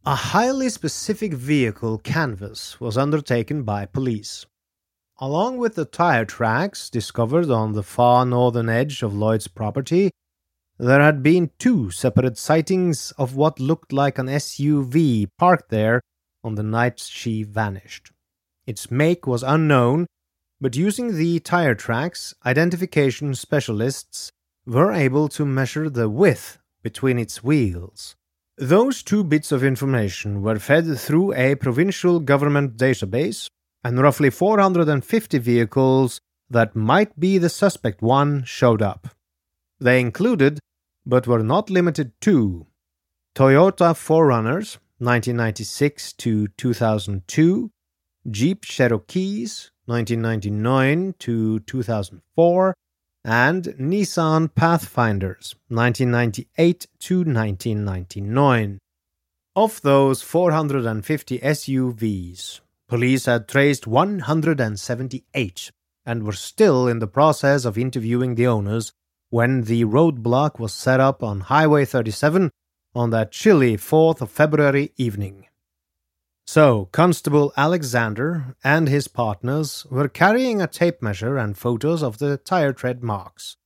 A 0.05 0.14
highly 0.14 0.69
specific 0.69 1.35
vehicle 1.35 1.99
canvass 1.99 2.81
was 2.81 2.97
undertaken 2.97 3.64
by 3.64 3.87
police. 3.87 4.47
Along 5.18 5.57
with 5.57 5.76
the 5.76 5.87
tire 5.87 6.26
tracks 6.26 6.90
discovered 6.90 7.50
on 7.50 7.72
the 7.72 7.83
far 7.83 8.26
northern 8.26 8.68
edge 8.68 9.02
of 9.02 9.14
Lloyd's 9.14 9.48
property, 9.48 10.11
there 10.79 11.00
had 11.00 11.22
been 11.22 11.52
two 11.59 11.90
separate 11.90 12.37
sightings 12.37 13.12
of 13.16 13.35
what 13.35 13.59
looked 13.59 13.94
like 13.94 14.18
an 14.18 14.26
SUV 14.26 15.29
parked 15.38 15.70
there 15.70 16.02
on 16.44 16.57
the 16.57 16.62
night 16.62 17.00
she 17.00 17.42
vanished. 17.42 18.12
Its 18.66 18.90
make 18.90 19.26
was 19.26 19.42
unknown, 19.42 20.07
but 20.61 20.76
using 20.76 21.16
the 21.16 21.40
tire 21.40 21.74
tracks, 21.74 22.35
identification 22.44 23.35
specialists 23.35 24.31
were 24.66 24.92
able 24.92 25.29
to 25.29 25.46
measure 25.46 25.88
the 25.88 26.11
width 26.11 26.59
between 26.83 27.18
its 27.18 27.42
wheels. 27.42 28.16
Those 28.59 29.02
two 29.02 29.24
bits 29.24 29.50
of 29.50 29.64
information 29.64 30.42
were 30.42 30.59
fed 30.59 30.98
through 30.98 31.33
a 31.33 31.55
provincial 31.55 32.20
government 32.20 32.76
database, 32.76 33.48
and 33.85 34.01
roughly 34.01 34.31
450 34.31 35.39
vehicles 35.39 36.21
that 36.51 36.77
might 36.77 37.19
be 37.19 37.39
the 37.39 37.49
suspect 37.49 38.03
one 38.03 38.45
showed 38.45 38.83
up. 38.83 39.09
They 39.81 40.01
included, 40.01 40.59
but 41.05 41.27
were 41.27 41.43
not 41.43 41.71
limited 41.71 42.12
to, 42.23 42.67
Toyota 43.35 43.93
4Runners 43.95 44.79
1996 44.99 46.15
to 46.15 46.49
2002, 46.49 47.71
Jeep 48.31 48.65
Cherokees 48.65 49.71
1999 49.87 51.15
to 51.19 51.61
2004, 51.61 52.75
and 53.25 53.65
Nissan 53.79 54.55
Pathfinders 54.55 55.55
1998 55.69 56.87
to 57.01 57.17
1999. 57.19 58.79
Of 59.55 59.81
those 59.83 60.23
450 60.23 61.39
SUVs, 61.39 62.61
police 62.88 63.27
had 63.27 63.49
traced 63.49 63.87
178 63.87 65.70
and 66.05 66.22
were 66.22 66.33
still 66.33 66.87
in 66.87 67.01
the 67.01 67.07
process 67.07 67.64
of 67.64 67.77
interviewing 67.77 68.35
the 68.35 68.46
owners 68.46 68.92
when 69.31 69.62
the 69.62 69.85
roadblock 69.85 70.59
was 70.59 70.72
set 70.72 71.01
up 71.01 71.22
on 71.22 71.40
Highway 71.40 71.85
37 71.85 72.51
on 72.94 73.11
that 73.11 73.33
chilly 73.33 73.77
4th 73.77 74.21
of 74.21 74.31
February 74.31 74.92
evening. 74.96 75.46
So, 76.46 76.88
Constable 76.92 77.52
Alexander 77.56 78.54
and 78.63 78.88
his 78.88 79.08
partners 79.08 79.85
were 79.90 80.08
carrying 80.08 80.63
a 80.63 80.69
tape 80.69 81.02
measure 81.02 81.37
and 81.37 81.58
photos 81.58 82.04
of 82.04 82.19
the 82.19 82.37
tire 82.37 82.73
tread 82.73 83.02
marks. 83.02 83.56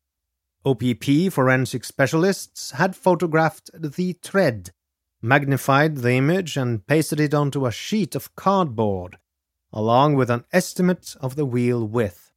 OPP 0.65 1.31
forensic 1.31 1.85
specialists 1.85 2.73
had 2.73 2.97
photographed 2.97 3.71
the 3.75 4.15
tread, 4.15 4.73
magnified 5.23 5.99
the 5.99 6.13
image, 6.13 6.57
and 6.57 6.87
pasted 6.87 7.21
it 7.21 7.35
onto 7.35 7.67
a 7.67 7.73
sheet 7.73 8.15
of 8.15 8.35
cardboard, 8.37 9.19
along 9.73 10.15
with 10.15 10.31
an 10.31 10.45
estimate 10.53 11.17
of 11.21 11.37
the 11.37 11.47
wheel 11.47 11.87
width. 11.87 12.33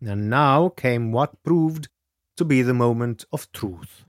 And 0.00 0.28
now 0.28 0.68
came 0.68 1.12
what 1.12 1.42
proved 1.42 1.88
to 2.36 2.44
be 2.44 2.62
the 2.62 2.74
moment 2.74 3.24
of 3.32 3.50
truth. 3.52 4.04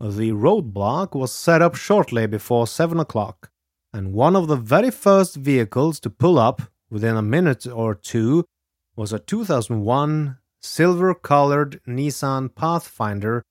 The 0.00 0.32
roadblock 0.32 1.14
was 1.14 1.32
set 1.32 1.62
up 1.62 1.74
shortly 1.74 2.26
before 2.26 2.66
seven 2.66 2.98
o'clock 2.98 3.52
and 3.92 4.14
one 4.14 4.34
of 4.34 4.48
the 4.48 4.56
very 4.56 4.90
first 4.90 5.36
vehicles 5.36 6.00
to 6.00 6.10
pull 6.10 6.38
up 6.38 6.62
within 6.90 7.16
a 7.16 7.22
minute 7.22 7.66
or 7.66 7.94
two 7.94 8.44
was 8.96 9.12
a 9.12 9.18
2001 9.18 10.38
silver 10.60 11.14
colored 11.14 11.80
Nissan 11.86 12.54
Pathfinder 12.54 13.42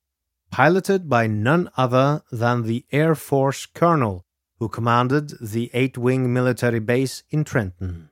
piloted 0.52 1.08
by 1.08 1.26
none 1.26 1.68
other 1.76 2.22
than 2.30 2.62
the 2.62 2.84
Air 2.92 3.14
Force 3.14 3.64
colonel 3.66 4.22
who 4.58 4.68
commanded 4.68 5.32
the 5.40 5.70
8 5.72 5.98
wing 5.98 6.32
military 6.32 6.78
base 6.78 7.24
in 7.30 7.42
Trenton. 7.42 8.10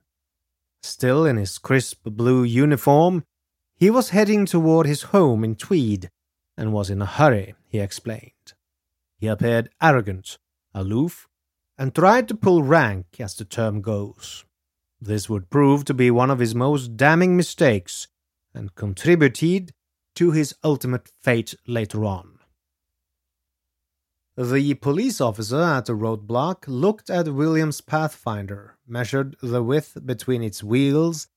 Still 0.83 1.27
in 1.27 1.37
his 1.37 1.59
crisp 1.59 2.01
blue 2.05 2.43
uniform, 2.43 3.25
he 3.77 3.91
was 3.91 4.11
heading 4.11 4.47
toward 4.47 4.87
his 4.87 5.03
home 5.15 5.45
in 5.45 5.55
Tweed 5.55 6.11
and 6.57 6.73
was 6.73 6.91
in 6.91 7.03
a 7.03 7.07
hurry, 7.07 7.55
he 7.69 7.79
explained. 7.79 8.55
He 9.19 9.27
appeared 9.27 9.69
arrogant, 9.81 10.39
aloof, 10.75 11.29
and 11.79 11.95
tried 11.95 12.27
to 12.29 12.35
pull 12.35 12.63
rank, 12.63 13.07
as 13.21 13.35
the 13.35 13.45
term 13.45 13.83
goes. 13.83 14.45
This 15.01 15.29
would 15.29 15.51
prove 15.51 15.85
to 15.85 15.95
be 15.95 16.11
one 16.11 16.31
of 16.31 16.39
his 16.39 16.55
most 16.55 16.97
damning 16.97 17.37
mistakes, 17.37 18.09
and 18.55 18.75
contributed 18.75 19.73
to 20.21 20.33
his 20.33 20.55
ultimate 20.63 21.09
fate 21.23 21.55
later 21.67 22.05
on. 22.05 22.39
The 24.37 24.75
police 24.75 25.19
officer 25.19 25.63
at 25.63 25.87
the 25.87 25.95
roadblock 25.95 26.65
looked 26.67 27.09
at 27.09 27.33
Williams' 27.33 27.81
Pathfinder, 27.81 28.77
measured 28.87 29.35
the 29.43 29.63
width 29.63 29.97
between 30.05 30.43
its 30.43 30.63
wheels, 30.63 31.29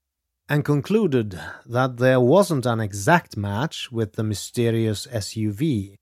and 0.50 0.66
concluded 0.66 1.40
that 1.66 1.96
there 1.96 2.20
wasn't 2.20 2.66
an 2.66 2.82
exact 2.82 3.38
match 3.38 3.90
with 3.90 4.14
the 4.18 4.24
mysterious 4.24 5.08
SUV. 5.08 5.96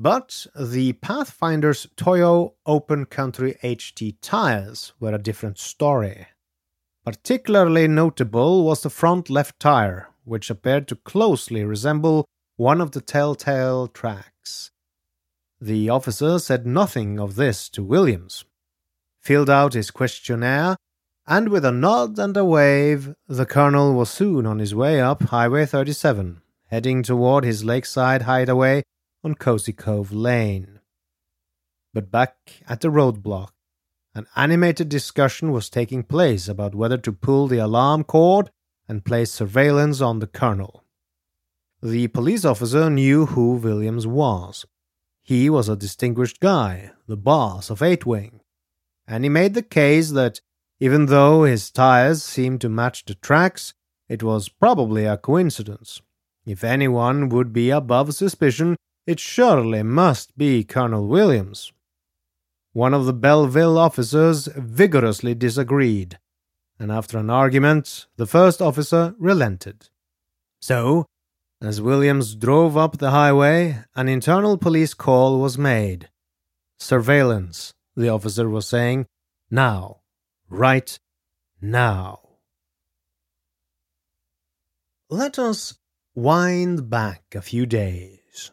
But 0.00 0.46
the 0.58 0.94
Pathfinder's 0.94 1.86
Toyo 1.94 2.54
Open 2.64 3.04
Country 3.04 3.58
HT 3.62 4.16
tires 4.22 4.94
were 4.98 5.12
a 5.12 5.18
different 5.18 5.58
story. 5.58 6.28
Particularly 7.04 7.86
notable 7.86 8.64
was 8.64 8.82
the 8.82 8.88
front 8.88 9.28
left 9.28 9.60
tire, 9.60 10.08
which 10.24 10.50
appeared 10.50 10.88
to 10.88 10.96
closely 10.96 11.64
resemble 11.64 12.24
one 12.56 12.80
of 12.80 12.92
the 12.92 13.00
telltale 13.00 13.86
tracks. 13.86 14.70
The 15.60 15.88
officer 15.88 16.38
said 16.38 16.66
nothing 16.66 17.18
of 17.18 17.36
this 17.36 17.68
to 17.70 17.82
Williams, 17.82 18.44
filled 19.20 19.50
out 19.50 19.74
his 19.74 19.90
questionnaire, 19.90 20.76
and 21.26 21.48
with 21.48 21.64
a 21.64 21.72
nod 21.72 22.18
and 22.18 22.36
a 22.36 22.44
wave, 22.44 23.14
the 23.26 23.46
colonel 23.46 23.94
was 23.94 24.10
soon 24.10 24.44
on 24.44 24.58
his 24.58 24.74
way 24.74 25.00
up 25.00 25.22
Highway 25.22 25.64
37, 25.64 26.42
heading 26.66 27.02
toward 27.02 27.44
his 27.44 27.64
lakeside 27.64 28.22
hideaway 28.22 28.82
on 29.22 29.34
Cozy 29.34 29.72
Cove 29.72 30.12
Lane. 30.12 30.80
But 31.94 32.10
back 32.10 32.36
at 32.68 32.82
the 32.82 32.88
roadblock, 32.88 33.50
an 34.14 34.26
animated 34.36 34.88
discussion 34.88 35.50
was 35.50 35.70
taking 35.70 36.02
place 36.02 36.46
about 36.46 36.74
whether 36.74 36.98
to 36.98 37.12
pull 37.12 37.48
the 37.48 37.58
alarm 37.58 38.04
cord 38.04 38.50
and 38.88 39.04
placed 39.04 39.34
surveillance 39.34 40.00
on 40.00 40.18
the 40.18 40.26
colonel. 40.26 40.84
The 41.82 42.08
police 42.08 42.44
officer 42.44 42.88
knew 42.88 43.26
who 43.26 43.54
Williams 43.54 44.06
was. 44.06 44.66
He 45.22 45.48
was 45.48 45.68
a 45.68 45.76
distinguished 45.76 46.40
guy, 46.40 46.92
the 47.06 47.16
boss 47.16 47.70
of 47.70 47.82
Eight 47.82 48.04
Wing, 48.06 48.40
and 49.06 49.24
he 49.24 49.30
made 49.30 49.54
the 49.54 49.62
case 49.62 50.10
that 50.10 50.40
even 50.80 51.06
though 51.06 51.44
his 51.44 51.70
tires 51.70 52.22
seemed 52.22 52.60
to 52.60 52.68
match 52.68 53.04
the 53.04 53.14
tracks, 53.14 53.74
it 54.08 54.22
was 54.22 54.48
probably 54.48 55.04
a 55.04 55.16
coincidence. 55.16 56.00
If 56.44 56.62
anyone 56.62 57.30
would 57.30 57.52
be 57.52 57.70
above 57.70 58.14
suspicion, 58.14 58.76
it 59.06 59.20
surely 59.20 59.82
must 59.82 60.36
be 60.36 60.64
Colonel 60.64 61.06
Williams. 61.06 61.72
One 62.72 62.92
of 62.92 63.06
the 63.06 63.14
Belleville 63.14 63.78
officers 63.78 64.48
vigorously 64.56 65.34
disagreed, 65.34 66.18
and 66.78 66.90
after 66.90 67.18
an 67.18 67.30
argument, 67.30 68.06
the 68.16 68.26
first 68.26 68.60
officer 68.60 69.14
relented. 69.18 69.88
So, 70.60 71.06
as 71.60 71.80
Williams 71.80 72.34
drove 72.34 72.76
up 72.76 72.98
the 72.98 73.10
highway, 73.10 73.84
an 73.94 74.08
internal 74.08 74.58
police 74.58 74.94
call 74.94 75.40
was 75.40 75.56
made. 75.56 76.10
Surveillance, 76.78 77.72
the 77.96 78.08
officer 78.08 78.48
was 78.48 78.66
saying. 78.66 79.06
Now. 79.50 80.00
Right 80.48 80.98
now. 81.60 82.20
Let 85.08 85.38
us 85.38 85.78
wind 86.14 86.90
back 86.90 87.34
a 87.34 87.42
few 87.42 87.66
days. 87.66 88.50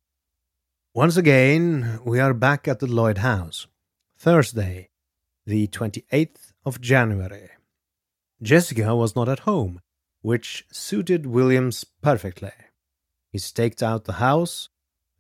Once 0.94 1.18
again, 1.18 2.00
we 2.06 2.20
are 2.20 2.34
back 2.34 2.68
at 2.68 2.80
the 2.80 2.88
Lloyd 2.88 3.20
House. 3.20 3.68
Thursday, 4.18 4.90
the 5.46 5.68
28th 5.68 6.54
of 6.66 6.82
January. 6.82 7.50
Jessica 8.42 8.96
was 8.96 9.16
not 9.16 9.30
at 9.30 9.40
home, 9.40 9.80
which 10.22 10.66
suited 10.72 11.26
Williams 11.26 11.84
perfectly. 12.02 12.52
He 13.32 13.38
staked 13.38 13.84
out 13.84 14.06
the 14.06 14.14
house, 14.14 14.70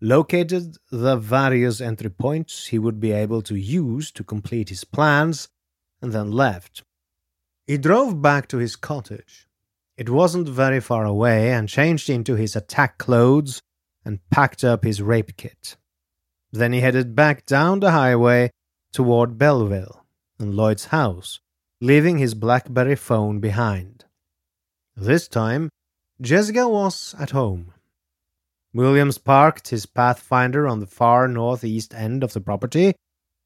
located 0.01 0.77
the 0.91 1.15
various 1.15 1.79
entry 1.79 2.09
points 2.09 2.67
he 2.67 2.79
would 2.79 2.99
be 2.99 3.11
able 3.11 3.41
to 3.43 3.55
use 3.55 4.11
to 4.11 4.23
complete 4.23 4.69
his 4.69 4.83
plans, 4.83 5.49
and 6.01 6.11
then 6.11 6.31
left. 6.31 6.83
He 7.67 7.77
drove 7.77 8.21
back 8.21 8.47
to 8.49 8.57
his 8.57 8.75
cottage. 8.75 9.47
It 9.97 10.09
wasn't 10.09 10.49
very 10.49 10.79
far 10.79 11.05
away 11.05 11.53
and 11.53 11.69
changed 11.69 12.09
into 12.09 12.35
his 12.35 12.55
attack 12.55 12.97
clothes 12.97 13.61
and 14.03 14.27
packed 14.31 14.63
up 14.63 14.83
his 14.83 15.01
rape 15.01 15.37
kit. 15.37 15.77
Then 16.51 16.73
he 16.73 16.81
headed 16.81 17.15
back 17.15 17.45
down 17.45 17.79
the 17.79 17.91
highway 17.91 18.49
toward 18.91 19.37
Belleville 19.37 20.05
and 20.39 20.55
Lloyd's 20.55 20.85
house, 20.85 21.39
leaving 21.81 22.19
his 22.19 22.35
Blackberry 22.35 22.95
phone 22.95 23.39
behind. 23.39 24.05
This 24.95 25.27
time, 25.27 25.69
Jessica 26.21 26.69
was 26.69 27.15
at 27.17 27.31
home. 27.31 27.73
Williams 28.73 29.17
parked 29.17 29.69
his 29.69 29.87
Pathfinder 29.87 30.67
on 30.67 30.79
the 30.79 30.85
far 30.85 31.27
northeast 31.27 31.93
end 31.95 32.23
of 32.23 32.33
the 32.33 32.39
property 32.39 32.93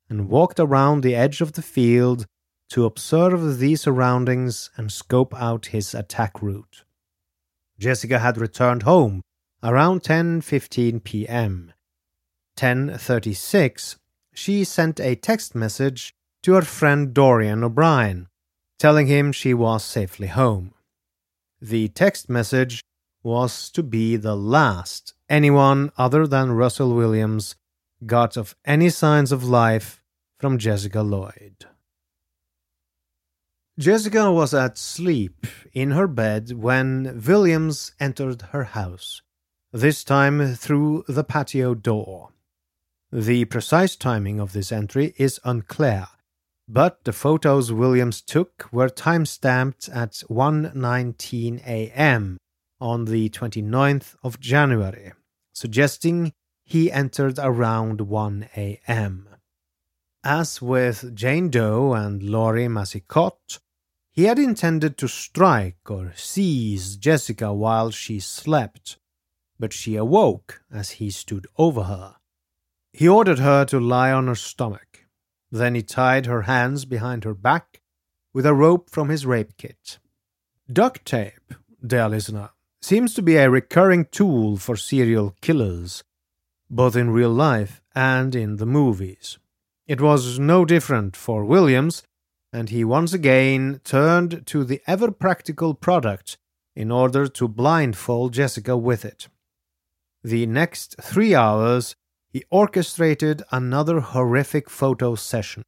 and 0.09 0.29
walked 0.29 0.59
around 0.59 1.01
the 1.01 1.15
edge 1.15 1.39
of 1.39 1.53
the 1.53 1.61
field 1.61 2.25
to 2.69 2.85
observe 2.85 3.57
the 3.59 3.75
surroundings 3.75 4.69
and 4.75 4.91
scope 4.91 5.33
out 5.33 5.67
his 5.67 5.95
attack 5.95 6.41
route. 6.41 6.83
Jessica 7.79 8.19
had 8.19 8.37
returned 8.37 8.83
home 8.83 9.21
around 9.63 10.03
10:15 10.03 11.03
p.m. 11.03 11.73
10:36 12.57 13.95
she 14.33 14.63
sent 14.63 14.99
a 14.99 15.15
text 15.15 15.55
message 15.55 16.13
to 16.45 16.53
her 16.53 16.61
friend 16.61 17.11
Dorian 17.11 17.63
O'Brien 17.63 18.27
telling 18.77 19.07
him 19.07 19.31
she 19.31 19.51
was 19.51 19.83
safely 19.83 20.27
home. 20.27 20.75
The 21.59 21.87
text 21.87 22.29
message 22.29 22.83
was 23.23 23.71
to 23.71 23.81
be 23.81 24.15
the 24.15 24.35
last 24.35 25.15
anyone 25.27 25.91
other 25.97 26.27
than 26.27 26.51
Russell 26.51 26.93
Williams 26.93 27.55
got 28.05 28.37
of 28.37 28.55
any 28.63 28.89
signs 28.89 29.31
of 29.31 29.43
life 29.43 30.03
from 30.37 30.59
Jessica 30.59 31.01
Lloyd. 31.01 31.65
Jessica 33.79 34.31
was 34.31 34.53
at 34.53 34.77
sleep 34.77 35.47
in 35.73 35.91
her 35.91 36.07
bed 36.07 36.51
when 36.51 37.23
Williams 37.25 37.93
entered 37.99 38.43
her 38.51 38.65
house, 38.65 39.23
this 39.73 40.03
time 40.03 40.53
through 40.53 41.05
the 41.07 41.23
patio 41.23 41.73
door. 41.73 42.29
The 43.11 43.45
precise 43.45 43.95
timing 43.95 44.39
of 44.39 44.53
this 44.53 44.71
entry 44.71 45.15
is 45.17 45.39
unclear, 45.43 46.05
but 46.67 47.03
the 47.03 47.13
photos 47.13 47.71
Williams 47.71 48.21
took 48.21 48.67
were 48.71 48.89
time-stamped 48.89 49.87
at 49.89 50.23
1:19 50.29 51.65
a.m. 51.65 52.37
on 52.81 53.05
the 53.05 53.29
29th 53.29 54.15
of 54.23 54.39
January, 54.39 55.13
suggesting 55.53 56.33
he 56.63 56.91
entered 56.91 57.37
around 57.37 58.01
1 58.01 58.49
a.m. 58.57 59.29
As 60.23 60.59
with 60.59 61.15
Jane 61.15 61.49
Doe 61.49 61.93
and 61.93 62.23
Laurie 62.23 62.67
Massicotte, 62.67 63.59
he 64.11 64.23
had 64.23 64.39
intended 64.39 64.97
to 64.97 65.07
strike 65.07 65.89
or 65.89 66.13
seize 66.15 66.95
Jessica 66.95 67.53
while 67.53 67.91
she 67.91 68.19
slept, 68.19 68.97
but 69.59 69.71
she 69.71 69.95
awoke 69.95 70.63
as 70.71 70.91
he 70.91 71.11
stood 71.11 71.45
over 71.57 71.83
her. 71.83 72.15
He 72.91 73.07
ordered 73.07 73.39
her 73.39 73.65
to 73.65 73.79
lie 73.79 74.11
on 74.11 74.27
her 74.27 74.35
stomach. 74.35 74.84
Then 75.55 75.73
he 75.73 75.83
tied 75.83 76.25
her 76.25 76.41
hands 76.41 76.83
behind 76.83 77.23
her 77.23 77.33
back 77.33 77.79
with 78.33 78.45
a 78.45 78.53
rope 78.53 78.89
from 78.89 79.07
his 79.07 79.25
rape 79.25 79.55
kit. 79.57 79.99
Duct 80.69 81.05
tape, 81.05 81.53
dear 81.81 82.09
listener, 82.09 82.49
seems 82.81 83.13
to 83.13 83.21
be 83.21 83.37
a 83.37 83.49
recurring 83.49 84.03
tool 84.11 84.57
for 84.57 84.75
serial 84.75 85.33
killers, 85.39 86.03
both 86.69 86.97
in 86.97 87.09
real 87.09 87.29
life 87.29 87.81
and 87.95 88.35
in 88.35 88.57
the 88.57 88.65
movies. 88.65 89.37
It 89.87 90.01
was 90.01 90.37
no 90.37 90.65
different 90.65 91.15
for 91.15 91.45
Williams, 91.45 92.03
and 92.51 92.69
he 92.69 92.83
once 92.83 93.13
again 93.13 93.79
turned 93.85 94.45
to 94.47 94.65
the 94.65 94.81
ever 94.85 95.09
practical 95.09 95.73
product 95.73 96.37
in 96.75 96.91
order 96.91 97.29
to 97.29 97.47
blindfold 97.47 98.33
Jessica 98.33 98.75
with 98.75 99.05
it. 99.05 99.29
The 100.21 100.47
next 100.47 100.97
three 101.01 101.33
hours 101.33 101.95
he 102.35 102.43
orchestrated 102.49 103.41
another 103.49 104.01
horrific 104.01 104.69
photo 104.69 105.15
session. 105.15 105.63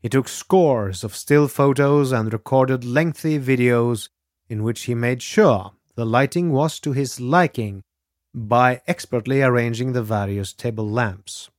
He 0.00 0.08
took 0.08 0.28
scores 0.28 1.04
of 1.04 1.14
still 1.14 1.46
photos 1.46 2.10
and 2.10 2.32
recorded 2.32 2.86
lengthy 2.86 3.38
videos 3.38 4.08
in 4.48 4.62
which 4.62 4.84
he 4.84 4.94
made 4.94 5.20
sure 5.20 5.72
the 5.94 6.06
lighting 6.06 6.52
was 6.52 6.80
to 6.80 6.92
his 6.92 7.20
liking 7.20 7.82
by 8.34 8.80
expertly 8.86 9.42
arranging 9.42 9.92
the 9.92 10.02
various 10.02 10.54
table 10.54 10.88
lamps. 10.88 11.50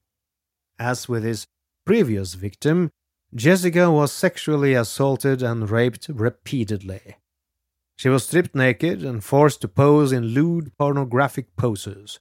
As 0.80 1.07
with 1.07 1.23
his 1.23 1.45
previous 1.86 2.34
victim, 2.34 2.89
Jessica 3.36 3.91
was 3.91 4.11
sexually 4.11 4.73
assaulted 4.73 5.43
and 5.43 5.69
raped 5.69 6.09
repeatedly. 6.09 7.17
She 7.95 8.09
was 8.09 8.26
stripped 8.26 8.55
naked 8.55 9.03
and 9.03 9.23
forced 9.23 9.61
to 9.61 9.67
pose 9.67 10.11
in 10.11 10.30
lewd 10.30 10.71
pornographic 10.80 11.55
poses. 11.55 12.19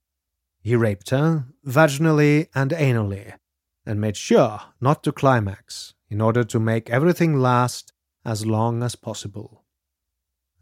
He 0.65 0.77
raped 0.77 1.11
her, 1.11 1.45
vaginally 1.67 2.49
and 2.55 2.71
anally, 2.71 3.35
and 3.85 4.01
made 4.01 4.17
sure 4.17 4.63
not 4.81 5.05
to 5.05 5.13
climax 5.13 5.93
in 6.09 6.23
order 6.23 6.43
to 6.43 6.59
make 6.59 6.89
everything 6.89 7.37
last 7.37 7.93
as 8.25 8.47
long 8.47 8.83
as 8.83 8.97
possible. 8.97 9.63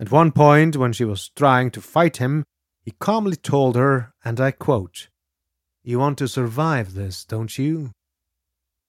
At 0.00 0.10
one 0.10 0.32
point, 0.32 0.76
when 0.76 0.92
she 0.92 1.04
was 1.04 1.28
trying 1.28 1.70
to 1.70 1.80
fight 1.80 2.16
him, 2.16 2.42
he 2.84 2.90
calmly 2.98 3.36
told 3.36 3.76
her, 3.76 4.12
and 4.24 4.40
I 4.40 4.50
quote, 4.50 5.08
You 5.84 6.00
want 6.00 6.18
to 6.18 6.26
survive 6.26 6.94
this, 6.94 7.24
don't 7.24 7.56
you? 7.56 7.92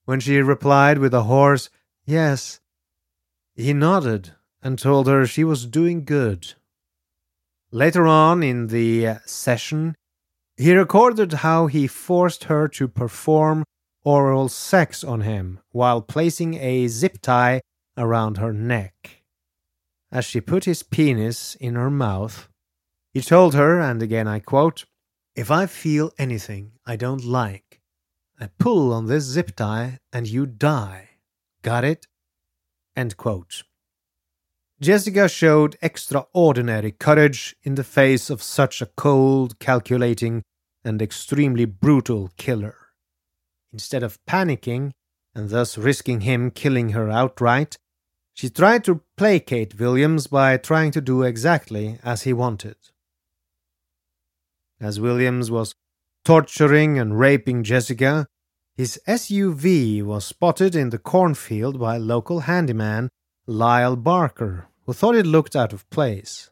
When 0.05 0.20
she 0.20 0.41
replied 0.41 0.97
with 0.97 1.14
a 1.14 1.24
hoarse, 1.24 1.70
Yes, 2.05 2.59
he 3.53 3.72
nodded 3.72 4.32
and 4.64 4.80
told 4.80 5.05
her 5.05 5.28
she 5.28 5.43
was 5.43 5.68
doing 5.68 6.05
good. 6.05 6.55
Later 7.70 8.07
on 8.07 8.41
in 8.41 8.68
the 8.68 9.07
uh, 9.07 9.18
session, 9.28 9.95
he 10.64 10.74
recorded 10.74 11.34
how 11.34 11.68
he 11.68 11.86
forced 11.88 12.45
her 12.45 12.70
to 12.70 12.88
perform 12.88 13.66
oral 14.05 14.47
sex 14.47 15.03
on 15.03 15.20
him 15.20 15.59
while 15.72 16.01
placing 16.01 16.53
a 16.53 16.88
zip 16.88 17.18
tie 17.22 17.59
around 17.97 18.38
her 18.38 18.53
neck. 18.53 19.24
As 20.09 20.24
she 20.24 20.39
put 20.39 20.64
his 20.64 20.82
penis 20.82 21.55
in 21.55 21.76
her 21.76 21.89
mouth, 21.89 22.47
he 23.14 23.20
told 23.20 23.53
her, 23.55 23.82
and 23.82 24.01
again 24.01 24.26
I 24.26 24.39
quote, 24.39 24.86
If 25.36 25.51
I 25.51 25.66
feel 25.66 26.14
anything 26.18 26.72
I 26.86 26.95
don't 26.95 27.26
like, 27.26 27.82
I 28.39 28.47
pull 28.57 28.93
on 28.93 29.07
this 29.07 29.26
zip 29.26 29.57
tie 29.57 29.99
and 30.14 30.30
you 30.30 30.45
die. 30.45 31.09
Got 31.61 31.84
it? 31.84 32.07
End 32.95 33.18
quote. 33.18 33.64
Jessica 34.80 35.28
showed 35.28 35.76
extraordinary 35.82 36.93
courage 36.93 37.53
in 37.64 37.76
the 37.76 37.84
face 37.84 38.30
of 38.30 38.41
such 38.41 38.82
a 38.82 38.86
cold, 38.86 39.59
calculating, 39.59 40.41
and 40.84 41.02
extremely 41.02 41.66
brutal 41.66 42.32
killer. 42.38 42.76
Instead 43.72 44.04
of 44.04 44.24
panicking, 44.26 44.92
and 45.36 45.50
thus 45.50 45.78
risking 45.78 46.22
him 46.22 46.52
killing 46.52 46.90
her 46.90 47.10
outright, 47.10 47.78
she 48.34 48.50
tried 48.50 48.84
to 48.84 49.02
placate 49.18 49.80
Williams 49.80 50.28
by 50.28 50.58
trying 50.58 50.92
to 50.92 51.02
do 51.02 51.24
exactly 51.24 52.00
as 52.04 52.24
he 52.24 52.34
wanted. 52.34 52.76
As 54.80 55.00
Williams 55.00 55.50
was 55.50 55.76
torturing 56.26 56.98
and 57.00 57.20
raping 57.20 57.64
Jessica, 57.64 58.28
his 58.76 59.00
SUV 59.08 60.04
was 60.04 60.26
spotted 60.26 60.76
in 60.76 60.90
the 60.90 60.98
cornfield 60.98 61.80
by 61.80 61.98
local 61.98 62.42
handyman 62.42 63.10
Lyle 63.46 63.96
Barker, 63.96 64.68
who 64.86 64.94
thought 64.94 65.16
it 65.16 65.28
looked 65.28 65.56
out 65.56 65.74
of 65.74 65.90
place. 65.90 66.50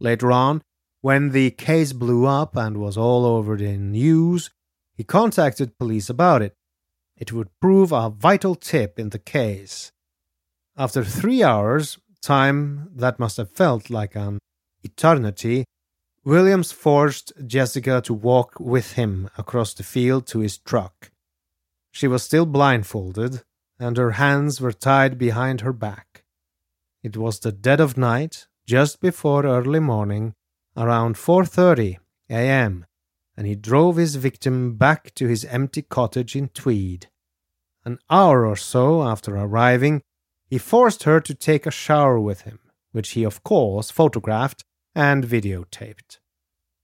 Later 0.00 0.32
on, 0.32 0.62
when 1.02 1.30
the 1.30 1.50
case 1.50 1.92
blew 1.92 2.26
up 2.26 2.56
and 2.56 2.78
was 2.78 2.96
all 2.96 3.26
over 3.26 3.56
the 3.56 3.76
news, 3.76 4.50
he 4.94 5.04
contacted 5.04 5.76
police 5.76 6.08
about 6.08 6.42
it. 6.42 6.54
It 7.16 7.32
would 7.32 7.50
prove 7.60 7.92
a 7.92 8.08
vital 8.08 8.54
tip 8.54 8.98
in 8.98 9.10
the 9.10 9.18
case. 9.18 9.92
After 10.76 11.04
three 11.04 11.42
hours, 11.42 11.98
time 12.22 12.88
that 12.94 13.18
must 13.18 13.36
have 13.36 13.50
felt 13.50 13.90
like 13.90 14.14
an 14.14 14.38
eternity, 14.84 15.64
Williams 16.24 16.70
forced 16.70 17.32
Jessica 17.44 18.00
to 18.02 18.14
walk 18.14 18.60
with 18.60 18.92
him 18.92 19.28
across 19.36 19.74
the 19.74 19.82
field 19.82 20.28
to 20.28 20.38
his 20.38 20.56
truck. 20.56 21.10
She 21.90 22.06
was 22.06 22.22
still 22.22 22.46
blindfolded, 22.46 23.42
and 23.78 23.96
her 23.96 24.12
hands 24.12 24.60
were 24.60 24.72
tied 24.72 25.18
behind 25.18 25.62
her 25.62 25.72
back. 25.72 26.22
It 27.02 27.16
was 27.16 27.40
the 27.40 27.50
dead 27.50 27.80
of 27.80 27.98
night, 27.98 28.46
just 28.66 29.00
before 29.00 29.44
early 29.44 29.80
morning, 29.80 30.34
around 30.76 31.16
4:30 31.16 31.98
a.m., 32.30 32.86
and 33.36 33.46
he 33.46 33.54
drove 33.54 33.96
his 33.96 34.16
victim 34.16 34.76
back 34.76 35.14
to 35.14 35.26
his 35.26 35.44
empty 35.46 35.82
cottage 35.82 36.36
in 36.36 36.48
Tweed. 36.48 37.08
An 37.84 37.98
hour 38.10 38.46
or 38.46 38.56
so 38.56 39.02
after 39.02 39.36
arriving, 39.36 40.02
he 40.48 40.58
forced 40.58 41.04
her 41.04 41.20
to 41.20 41.34
take 41.34 41.66
a 41.66 41.70
shower 41.70 42.20
with 42.20 42.42
him, 42.42 42.60
which 42.92 43.10
he 43.10 43.24
of 43.24 43.42
course 43.42 43.90
photographed 43.90 44.64
and 44.94 45.24
videotaped. 45.24 46.18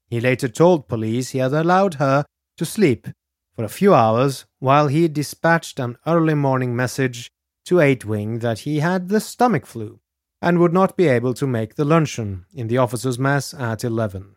He 0.09 0.21
later 0.21 0.49
told 0.49 0.89
police 0.89 1.31
he 1.31 1.39
had 1.39 1.53
allowed 1.53 1.95
her 1.95 2.25
to 2.57 2.65
sleep 2.65 3.09
for 3.55 3.65
a 3.65 3.69
few 3.69 3.95
hours 3.95 4.47
while 4.59 4.89
he 4.89 5.09
dispatched 5.09 5.79
an 5.79 5.97
early 6.07 6.35
morning 6.35 6.75
message 6.75 7.31
to 7.67 7.81
Eight 7.81 8.05
that 8.41 8.61
he 8.61 8.81
had 8.81 9.09
the 9.09 9.21
stomach 9.21 9.67
flu 9.67 10.01
and 10.41 10.59
would 10.59 10.73
not 10.73 10.97
be 10.97 11.09
able 11.09 11.35
to 11.35 11.47
make 11.47 11.75
the 11.75 11.85
luncheon 11.85 12.45
in 12.55 12.69
the 12.69 12.79
officers' 12.79 13.19
mess 13.19 13.53
at 13.55 13.85
11. 13.85 14.37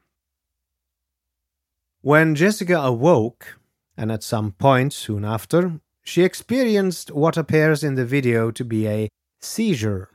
When 2.02 2.34
Jessica 2.34 2.78
awoke, 2.78 3.60
and 3.95 4.12
at 4.12 4.24
some 4.24 4.54
point 4.54 4.93
soon 4.93 5.24
after, 5.24 5.80
she 6.04 6.24
experienced 6.24 7.12
what 7.12 7.38
appears 7.38 7.84
in 7.84 7.95
the 7.95 8.06
video 8.06 8.49
to 8.52 8.66
be 8.66 8.88
a 8.88 9.10
seizure. 9.39 10.10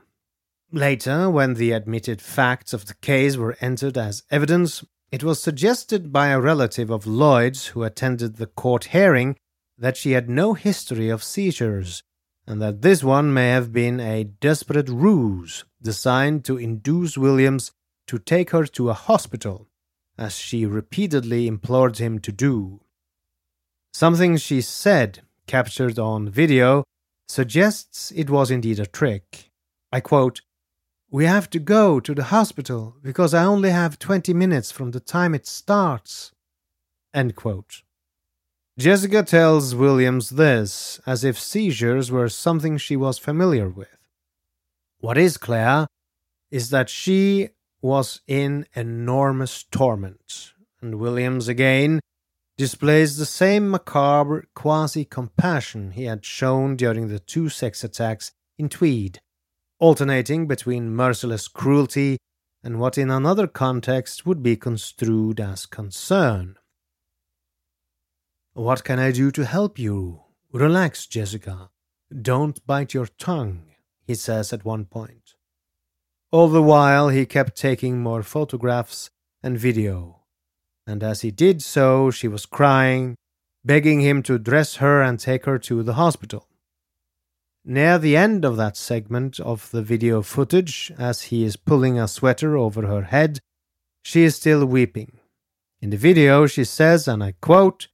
Later, 0.71 1.29
when 1.29 1.53
the 1.53 1.71
admitted 1.71 2.21
facts 2.21 2.73
of 2.73 2.87
the 2.87 2.95
case 2.95 3.37
were 3.37 3.55
entered 3.61 3.97
as 3.97 4.23
evidence, 4.29 4.83
it 5.11 5.23
was 5.23 5.41
suggested 5.41 6.11
by 6.11 6.27
a 6.27 6.41
relative 6.41 6.89
of 6.89 7.07
Lloyd's 7.07 7.67
who 7.67 7.83
attended 7.83 8.35
the 8.35 8.47
court 8.47 8.85
hearing 8.85 9.37
that 9.77 9.95
she 9.95 10.11
had 10.11 10.29
no 10.29 10.53
history 10.53 11.07
of 11.07 11.23
seizures, 11.23 12.03
and 12.47 12.61
that 12.61 12.81
this 12.81 13.03
one 13.03 13.33
may 13.33 13.49
have 13.49 13.73
been 13.73 13.99
a 13.99 14.23
desperate 14.23 14.87
ruse 14.87 15.65
designed 15.81 16.45
to 16.45 16.57
induce 16.57 17.17
Williams 17.17 17.73
to 18.07 18.17
take 18.17 18.51
her 18.51 18.65
to 18.65 18.89
a 18.89 18.93
hospital, 18.93 19.67
as 20.17 20.37
she 20.37 20.65
repeatedly 20.65 21.45
implored 21.45 21.97
him 21.97 22.19
to 22.19 22.31
do. 22.31 22.79
Something 23.93 24.37
she 24.37 24.61
said, 24.61 25.23
captured 25.45 25.99
on 25.99 26.29
video, 26.29 26.85
suggests 27.27 28.11
it 28.15 28.29
was 28.29 28.49
indeed 28.49 28.79
a 28.79 28.85
trick. 28.85 29.51
I 29.91 29.99
quote, 29.99 30.41
We 31.11 31.25
have 31.25 31.49
to 31.49 31.59
go 31.59 31.99
to 31.99 32.15
the 32.15 32.25
hospital 32.25 32.95
because 33.03 33.33
I 33.33 33.43
only 33.43 33.71
have 33.71 33.99
20 33.99 34.33
minutes 34.33 34.71
from 34.71 34.91
the 34.91 35.01
time 35.01 35.35
it 35.35 35.45
starts. 35.45 36.31
End 37.13 37.35
quote. 37.35 37.83
Jessica 38.77 39.23
tells 39.23 39.73
Williams 39.73 40.29
this 40.29 41.01
as 41.07 41.23
if 41.23 41.39
seizures 41.39 42.11
were 42.11 42.29
something 42.29 42.77
she 42.77 42.95
was 42.95 43.17
familiar 43.17 43.67
with. 43.67 43.97
What 44.99 45.17
is 45.17 45.37
clear 45.37 45.87
is 46.51 46.69
that 46.69 46.87
she 46.87 47.49
was 47.81 48.21
in 48.27 48.67
enormous 48.75 49.63
torment, 49.63 50.53
and 50.79 50.99
Williams 50.99 51.47
again 51.47 52.01
displays 52.55 53.17
the 53.17 53.25
same 53.25 53.67
macabre 53.71 54.47
quasi 54.53 55.05
compassion 55.05 55.91
he 55.91 56.03
had 56.03 56.23
shown 56.23 56.75
during 56.75 57.07
the 57.07 57.19
two 57.19 57.49
sex 57.49 57.83
attacks 57.83 58.31
in 58.59 58.69
Tweed, 58.69 59.19
alternating 59.79 60.45
between 60.45 60.95
merciless 60.95 61.47
cruelty 61.47 62.19
and 62.63 62.79
what 62.79 62.95
in 62.95 63.09
another 63.09 63.47
context 63.47 64.27
would 64.27 64.43
be 64.43 64.55
construed 64.55 65.39
as 65.39 65.65
concern. 65.65 66.57
What 68.57 68.83
can 68.83 68.99
I 68.99 69.11
do 69.11 69.31
to 69.31 69.45
help 69.45 69.77
you? 69.77 70.21
Relax, 70.51 71.05
Jessica. 71.05 71.69
Don't 72.09 72.65
bite 72.65 72.93
your 72.93 73.05
tongue, 73.05 73.71
he 74.05 74.15
says 74.15 74.51
at 74.51 74.65
one 74.65 74.85
point. 74.85 75.35
All 76.31 76.47
the 76.47 76.63
while, 76.63 77.09
he 77.09 77.25
kept 77.25 77.55
taking 77.55 78.01
more 78.01 78.23
photographs 78.23 79.09
and 79.43 79.59
video 79.59 80.17
and 80.87 81.03
as 81.03 81.21
he 81.21 81.31
did 81.31 81.61
so, 81.61 82.09
she 82.09 82.29
was 82.29 82.45
crying, 82.45 83.17
begging 83.65 83.99
him 83.99 84.23
to 84.23 84.39
dress 84.39 84.77
her 84.77 85.01
and 85.01 85.19
take 85.19 85.45
her 85.45 85.59
to 85.59 85.83
the 85.83 85.95
hospital. 85.95 86.47
Near 87.65 87.99
the 87.99 88.15
end 88.15 88.45
of 88.45 88.55
that 88.55 88.77
segment 88.77 89.41
of 89.41 89.69
the 89.71 89.81
video 89.81 90.21
footage, 90.21 90.93
as 90.97 91.23
he 91.23 91.43
is 91.43 91.57
pulling 91.57 91.99
a 91.99 92.07
sweater 92.07 92.55
over 92.55 92.87
her 92.87 93.03
head, 93.03 93.39
she 94.01 94.23
is 94.23 94.37
still 94.37 94.65
weeping. 94.65 95.19
In 95.81 95.89
the 95.89 95.97
video, 95.97 96.47
she 96.47 96.63
says, 96.63 97.09
and 97.09 97.21
I 97.21 97.33
quote, 97.41 97.89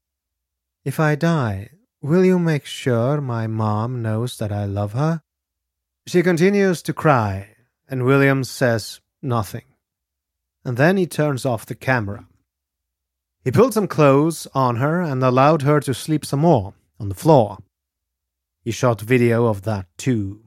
If 0.86 0.99
I 0.99 1.15
die, 1.15 1.69
will 2.01 2.25
you 2.25 2.38
make 2.38 2.65
sure 2.65 3.21
my 3.21 3.47
mom 3.47 4.01
knows 4.01 4.38
that 4.38 4.51
I 4.51 4.65
love 4.65 4.91
her? 4.91 5.21
She 6.05 6.21
continues 6.21 6.81
to 6.81 6.93
cry, 6.93 7.55
and 7.88 8.03
Williams 8.03 8.49
says 8.49 8.99
nothing. 9.21 9.63
And 10.65 10.75
then 10.75 10.97
he 10.97 11.07
turns 11.07 11.45
off 11.45 11.65
the 11.65 11.75
camera. 11.75 12.27
He 13.45 13.51
pulled 13.51 13.73
some 13.73 13.88
clothes 13.88 14.45
on 14.53 14.75
her 14.77 15.01
and 15.01 15.23
allowed 15.23 15.61
her 15.61 15.79
to 15.79 15.93
sleep 15.93 16.25
some 16.25 16.41
more 16.41 16.73
on 16.99 17.07
the 17.07 17.15
floor. 17.15 17.59
He 18.61 18.71
shot 18.71 18.99
video 18.99 19.45
of 19.45 19.61
that 19.61 19.86
too. 19.97 20.43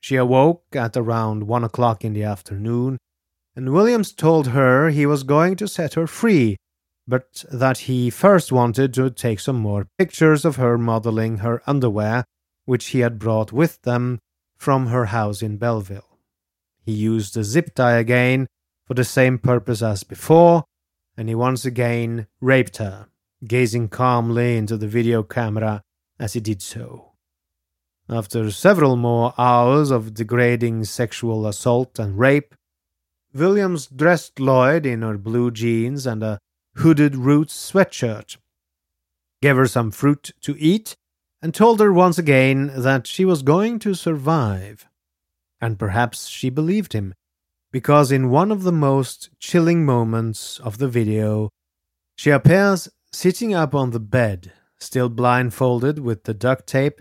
She 0.00 0.16
awoke 0.16 0.64
at 0.74 0.96
around 0.96 1.42
one 1.42 1.64
o'clock 1.64 2.02
in 2.02 2.14
the 2.14 2.24
afternoon, 2.24 2.96
and 3.54 3.74
Williams 3.74 4.12
told 4.12 4.48
her 4.48 4.88
he 4.88 5.04
was 5.04 5.22
going 5.22 5.56
to 5.56 5.68
set 5.68 5.94
her 5.94 6.06
free, 6.06 6.56
but 7.10 7.44
that 7.50 7.78
he 7.78 8.08
first 8.08 8.52
wanted 8.52 8.94
to 8.94 9.10
take 9.10 9.40
some 9.40 9.56
more 9.56 9.88
pictures 9.98 10.44
of 10.44 10.56
her 10.56 10.78
modeling 10.78 11.38
her 11.38 11.60
underwear, 11.66 12.24
which 12.66 12.88
he 12.88 13.00
had 13.00 13.18
brought 13.18 13.50
with 13.52 13.82
them 13.82 14.20
from 14.56 14.86
her 14.86 15.06
house 15.06 15.42
in 15.42 15.56
Belleville. 15.56 16.18
He 16.84 16.92
used 16.92 17.34
the 17.34 17.42
zip 17.42 17.74
tie 17.74 17.98
again 17.98 18.46
for 18.86 18.94
the 18.94 19.04
same 19.04 19.38
purpose 19.38 19.82
as 19.82 20.04
before, 20.04 20.64
and 21.16 21.28
he 21.28 21.34
once 21.34 21.64
again 21.64 22.28
raped 22.40 22.76
her, 22.76 23.08
gazing 23.44 23.88
calmly 23.88 24.56
into 24.56 24.76
the 24.76 24.86
video 24.86 25.24
camera 25.24 25.82
as 26.20 26.34
he 26.34 26.40
did 26.40 26.62
so. 26.62 27.12
After 28.08 28.50
several 28.52 28.94
more 28.94 29.34
hours 29.36 29.90
of 29.90 30.14
degrading 30.14 30.84
sexual 30.84 31.46
assault 31.46 31.98
and 31.98 32.18
rape, 32.18 32.54
Williams 33.34 33.86
dressed 33.88 34.38
Lloyd 34.38 34.86
in 34.86 35.02
her 35.02 35.18
blue 35.18 35.50
jeans 35.50 36.06
and 36.06 36.22
a 36.22 36.38
hooded 36.80 37.16
roots 37.16 37.54
sweatshirt, 37.54 38.36
gave 39.40 39.56
her 39.56 39.66
some 39.66 39.90
fruit 39.90 40.32
to 40.42 40.56
eat, 40.58 40.94
and 41.42 41.54
told 41.54 41.80
her 41.80 41.92
once 41.92 42.18
again 42.18 42.70
that 42.76 43.06
she 43.06 43.24
was 43.24 43.42
going 43.42 43.78
to 43.78 43.94
survive. 43.94 44.86
And 45.60 45.78
perhaps 45.78 46.26
she 46.26 46.50
believed 46.50 46.92
him, 46.92 47.14
because 47.72 48.12
in 48.12 48.30
one 48.30 48.50
of 48.52 48.62
the 48.62 48.72
most 48.72 49.30
chilling 49.38 49.84
moments 49.84 50.58
of 50.58 50.78
the 50.78 50.88
video, 50.88 51.50
she 52.16 52.30
appears 52.30 52.88
sitting 53.12 53.54
up 53.54 53.74
on 53.74 53.90
the 53.90 54.00
bed, 54.00 54.52
still 54.78 55.08
blindfolded 55.08 55.98
with 55.98 56.24
the 56.24 56.34
duct 56.34 56.66
tape, 56.66 57.00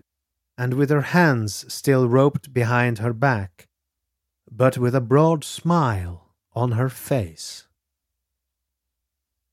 and 0.57 0.73
with 0.73 0.89
her 0.89 1.01
hands 1.01 1.65
still 1.73 2.07
roped 2.07 2.53
behind 2.53 2.99
her 2.99 3.13
back 3.13 3.69
but 4.51 4.77
with 4.77 4.95
a 4.95 5.01
broad 5.01 5.43
smile 5.43 6.33
on 6.53 6.73
her 6.73 6.89
face. 6.89 7.67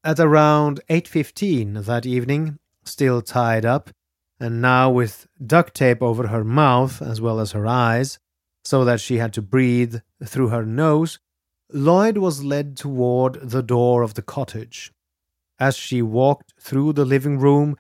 At 0.07 0.21
around 0.21 0.79
8:15 0.89 1.85
that 1.87 2.07
evening, 2.07 2.61
still 2.85 3.21
tied 3.21 3.65
up 3.65 3.91
and 4.39 4.63
now 4.63 4.89
with 4.89 5.27
duct 5.45 5.75
tape 5.75 6.01
over 6.01 6.29
her 6.29 6.45
mouth 6.45 7.03
as 7.03 7.21
well 7.21 7.41
as 7.41 7.51
her 7.51 7.67
eyes, 7.67 8.21
so 8.65 8.85
that 8.85 9.01
she 9.01 9.17
had 9.17 9.33
to 9.33 9.43
breathe 9.43 9.97
through 10.25 10.51
her 10.51 10.65
nose, 10.65 11.19
Lloyd 11.73 12.19
was 12.19 12.45
led 12.45 12.77
toward 12.77 13.51
the 13.51 13.65
door 13.65 14.03
of 14.03 14.15
the 14.15 14.23
cottage. 14.23 14.93
As 15.59 15.77
she 15.77 16.03
walked 16.03 16.55
through 16.61 16.93
the 16.93 17.05
living 17.05 17.41
room, 17.41 17.77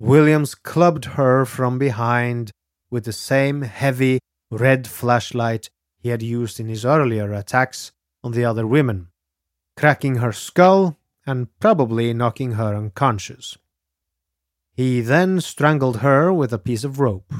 Williams 0.00 0.56
clubbed 0.56 1.04
her 1.04 1.44
from 1.44 1.78
behind 1.78 2.50
with 2.90 3.04
the 3.04 3.12
same 3.12 3.62
heavy 3.62 4.18
red 4.50 4.88
flashlight 4.88 5.70
he 6.00 6.08
had 6.08 6.20
used 6.20 6.58
in 6.58 6.66
his 6.66 6.84
earlier 6.84 7.32
attacks 7.32 7.92
on 8.24 8.32
the 8.32 8.44
other 8.44 8.66
women, 8.66 9.06
cracking 9.76 10.16
her 10.16 10.32
skull 10.32 10.98
and 11.26 11.48
probably 11.60 12.12
knocking 12.12 12.52
her 12.52 12.74
unconscious. 12.74 13.56
He 14.72 15.00
then 15.00 15.40
strangled 15.40 15.98
her 15.98 16.32
with 16.32 16.52
a 16.52 16.58
piece 16.58 16.84
of 16.84 16.98
rope. 16.98 17.32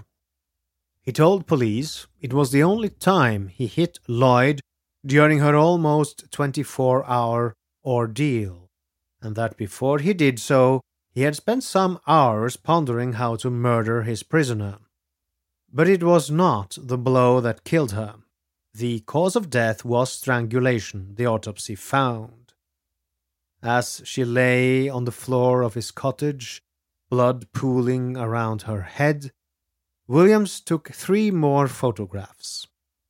He 1.02 1.12
told 1.12 1.46
police 1.46 2.06
it 2.20 2.32
was 2.32 2.50
the 2.50 2.62
only 2.62 2.88
time 2.88 3.48
he 3.48 3.66
hit 3.66 3.98
Lloyd 4.08 4.60
during 5.04 5.40
her 5.40 5.54
almost 5.54 6.30
24 6.30 7.04
hour 7.06 7.54
ordeal, 7.84 8.70
and 9.20 9.36
that 9.36 9.56
before 9.56 9.98
he 9.98 10.14
did 10.14 10.38
so, 10.38 10.80
he 11.10 11.22
had 11.22 11.36
spent 11.36 11.62
some 11.62 12.00
hours 12.06 12.56
pondering 12.56 13.14
how 13.14 13.36
to 13.36 13.50
murder 13.50 14.02
his 14.02 14.22
prisoner. 14.22 14.78
But 15.72 15.88
it 15.88 16.02
was 16.02 16.30
not 16.30 16.78
the 16.80 16.98
blow 16.98 17.40
that 17.40 17.64
killed 17.64 17.92
her. 17.92 18.16
The 18.72 19.00
cause 19.00 19.36
of 19.36 19.50
death 19.50 19.84
was 19.84 20.10
strangulation, 20.10 21.14
the 21.16 21.26
autopsy 21.26 21.74
found. 21.74 22.43
As 23.64 24.02
she 24.04 24.26
lay 24.26 24.90
on 24.90 25.06
the 25.06 25.10
floor 25.10 25.62
of 25.62 25.72
his 25.72 25.90
cottage, 25.90 26.62
blood 27.08 27.50
pooling 27.54 28.14
around 28.14 28.62
her 28.62 28.82
head, 28.82 29.32
Williams 30.06 30.60
took 30.60 30.90
three 30.90 31.30
more 31.30 31.66
photographs. 31.66 32.66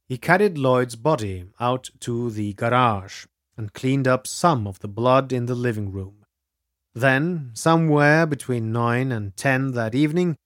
He 0.07 0.16
carried 0.16 0.57
Lloyd's 0.57 0.94
body 0.94 1.46
out 1.59 1.90
to 2.00 2.30
the 2.30 2.52
garage 2.52 3.26
and 3.57 3.74
cleaned 3.74 4.07
up 4.07 4.28
some 4.28 4.68
of 4.68 4.78
the 4.78 4.86
blood 4.86 5.32
in 5.32 5.46
the 5.46 5.57
living 5.57 5.90
room. 5.90 6.24
Then, 6.94 7.50
somewhere 7.55 8.24
between 8.24 8.70
nine 8.70 9.11
and 9.11 9.36
ten 9.36 9.72
that 9.72 9.96
evening, 9.96 10.36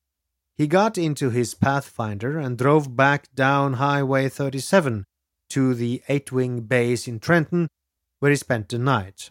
he 0.56 0.66
got 0.66 0.96
into 0.96 1.28
his 1.28 1.52
Pathfinder 1.52 2.38
and 2.38 2.56
drove 2.56 2.96
back 2.96 3.28
down 3.34 3.74
Highway 3.74 4.30
37 4.30 5.04
to 5.50 5.74
the 5.74 6.02
Eight 6.08 6.32
Wing 6.32 6.60
base 6.62 7.06
in 7.06 7.20
Trenton, 7.20 7.68
where 8.20 8.30
he 8.30 8.36
spent 8.36 8.70
the 8.70 8.78
night, 8.78 9.30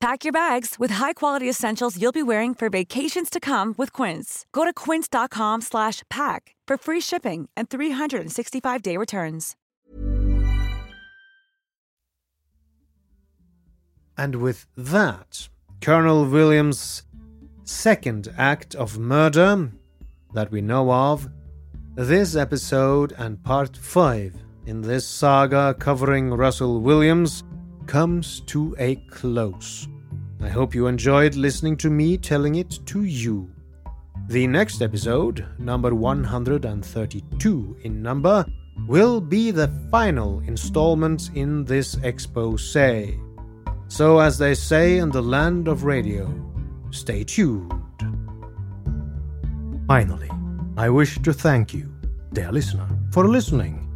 Pack 0.00 0.24
your 0.24 0.32
bags 0.32 0.76
with 0.78 0.92
high-quality 0.92 1.48
essentials 1.48 2.00
you'll 2.00 2.12
be 2.12 2.22
wearing 2.22 2.54
for 2.54 2.70
vacations 2.70 3.28
to 3.30 3.40
come 3.40 3.74
with 3.76 3.92
Quince. 3.92 4.46
Go 4.52 4.64
to 4.64 4.72
quince.com 4.72 5.60
slash 5.60 6.04
pack 6.08 6.54
for 6.68 6.76
free 6.78 7.00
shipping 7.00 7.48
and 7.56 7.68
365-day 7.68 8.96
returns. 8.96 9.56
And 14.16 14.36
with 14.36 14.66
that, 14.76 15.48
Colonel 15.80 16.26
Williams' 16.26 17.02
second 17.64 18.28
act 18.38 18.76
of 18.76 18.98
murder 18.98 19.72
that 20.32 20.52
we 20.52 20.60
know 20.60 20.92
of, 20.92 21.28
this 21.96 22.36
episode 22.36 23.12
and 23.18 23.42
part 23.42 23.76
5 23.76 24.34
in 24.66 24.82
this 24.82 25.06
saga 25.08 25.74
covering 25.74 26.30
Russell 26.30 26.80
Williams 26.80 27.42
comes 27.88 28.40
to 28.40 28.76
a 28.78 28.96
close. 29.10 29.88
I 30.42 30.48
hope 30.48 30.74
you 30.74 30.86
enjoyed 30.86 31.34
listening 31.34 31.76
to 31.78 31.90
me 31.90 32.18
telling 32.18 32.56
it 32.56 32.78
to 32.86 33.04
you. 33.04 33.50
The 34.28 34.46
next 34.46 34.82
episode, 34.82 35.46
number 35.58 35.94
132 35.94 37.76
in 37.82 38.02
number, 38.02 38.44
will 38.86 39.20
be 39.22 39.50
the 39.50 39.68
final 39.90 40.40
installment 40.40 41.30
in 41.34 41.64
this 41.64 41.96
expose. 42.02 42.76
So, 43.88 44.18
as 44.18 44.36
they 44.36 44.54
say 44.54 44.98
in 44.98 45.10
the 45.10 45.22
land 45.22 45.66
of 45.66 45.84
radio, 45.84 46.30
stay 46.90 47.24
tuned. 47.24 47.72
Finally, 49.86 50.30
I 50.76 50.90
wish 50.90 51.18
to 51.22 51.32
thank 51.32 51.72
you, 51.72 51.90
dear 52.34 52.52
listener, 52.52 52.86
for 53.10 53.26
listening. 53.26 53.87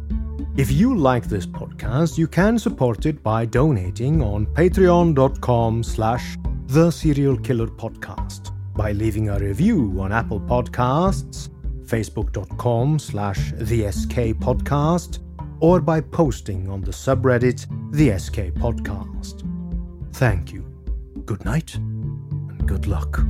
If 0.55 0.71
you 0.71 0.95
like 0.95 1.25
this 1.25 1.47
podcast, 1.47 2.15
you 2.17 2.27
can 2.27 2.59
support 2.59 3.07
it 3.07 3.23
by 3.23 3.43
donating 3.45 4.21
on 4.21 4.45
patreon.com 4.45 5.81
slash 5.81 6.37
the 6.67 6.91
serial 6.91 7.37
killer 7.37 7.65
podcast, 7.65 8.51
by 8.75 8.91
leaving 8.91 9.29
a 9.29 9.39
review 9.39 9.97
on 9.99 10.11
Apple 10.11 10.39
Podcasts, 10.39 11.49
facebook.com 11.85 12.99
slash 12.99 13.51
the 13.57 13.91
SK 13.91 14.37
podcast, 14.39 15.19
or 15.59 15.81
by 15.81 15.99
posting 15.99 16.69
on 16.69 16.81
the 16.81 16.91
subreddit 16.91 17.65
the 17.91 18.15
SK 18.19 18.53
podcast. 18.61 19.41
Thank 20.13 20.53
you. 20.53 20.61
Good 21.25 21.43
night 21.45 21.73
and 21.73 22.67
good 22.67 22.85
luck. 22.85 23.21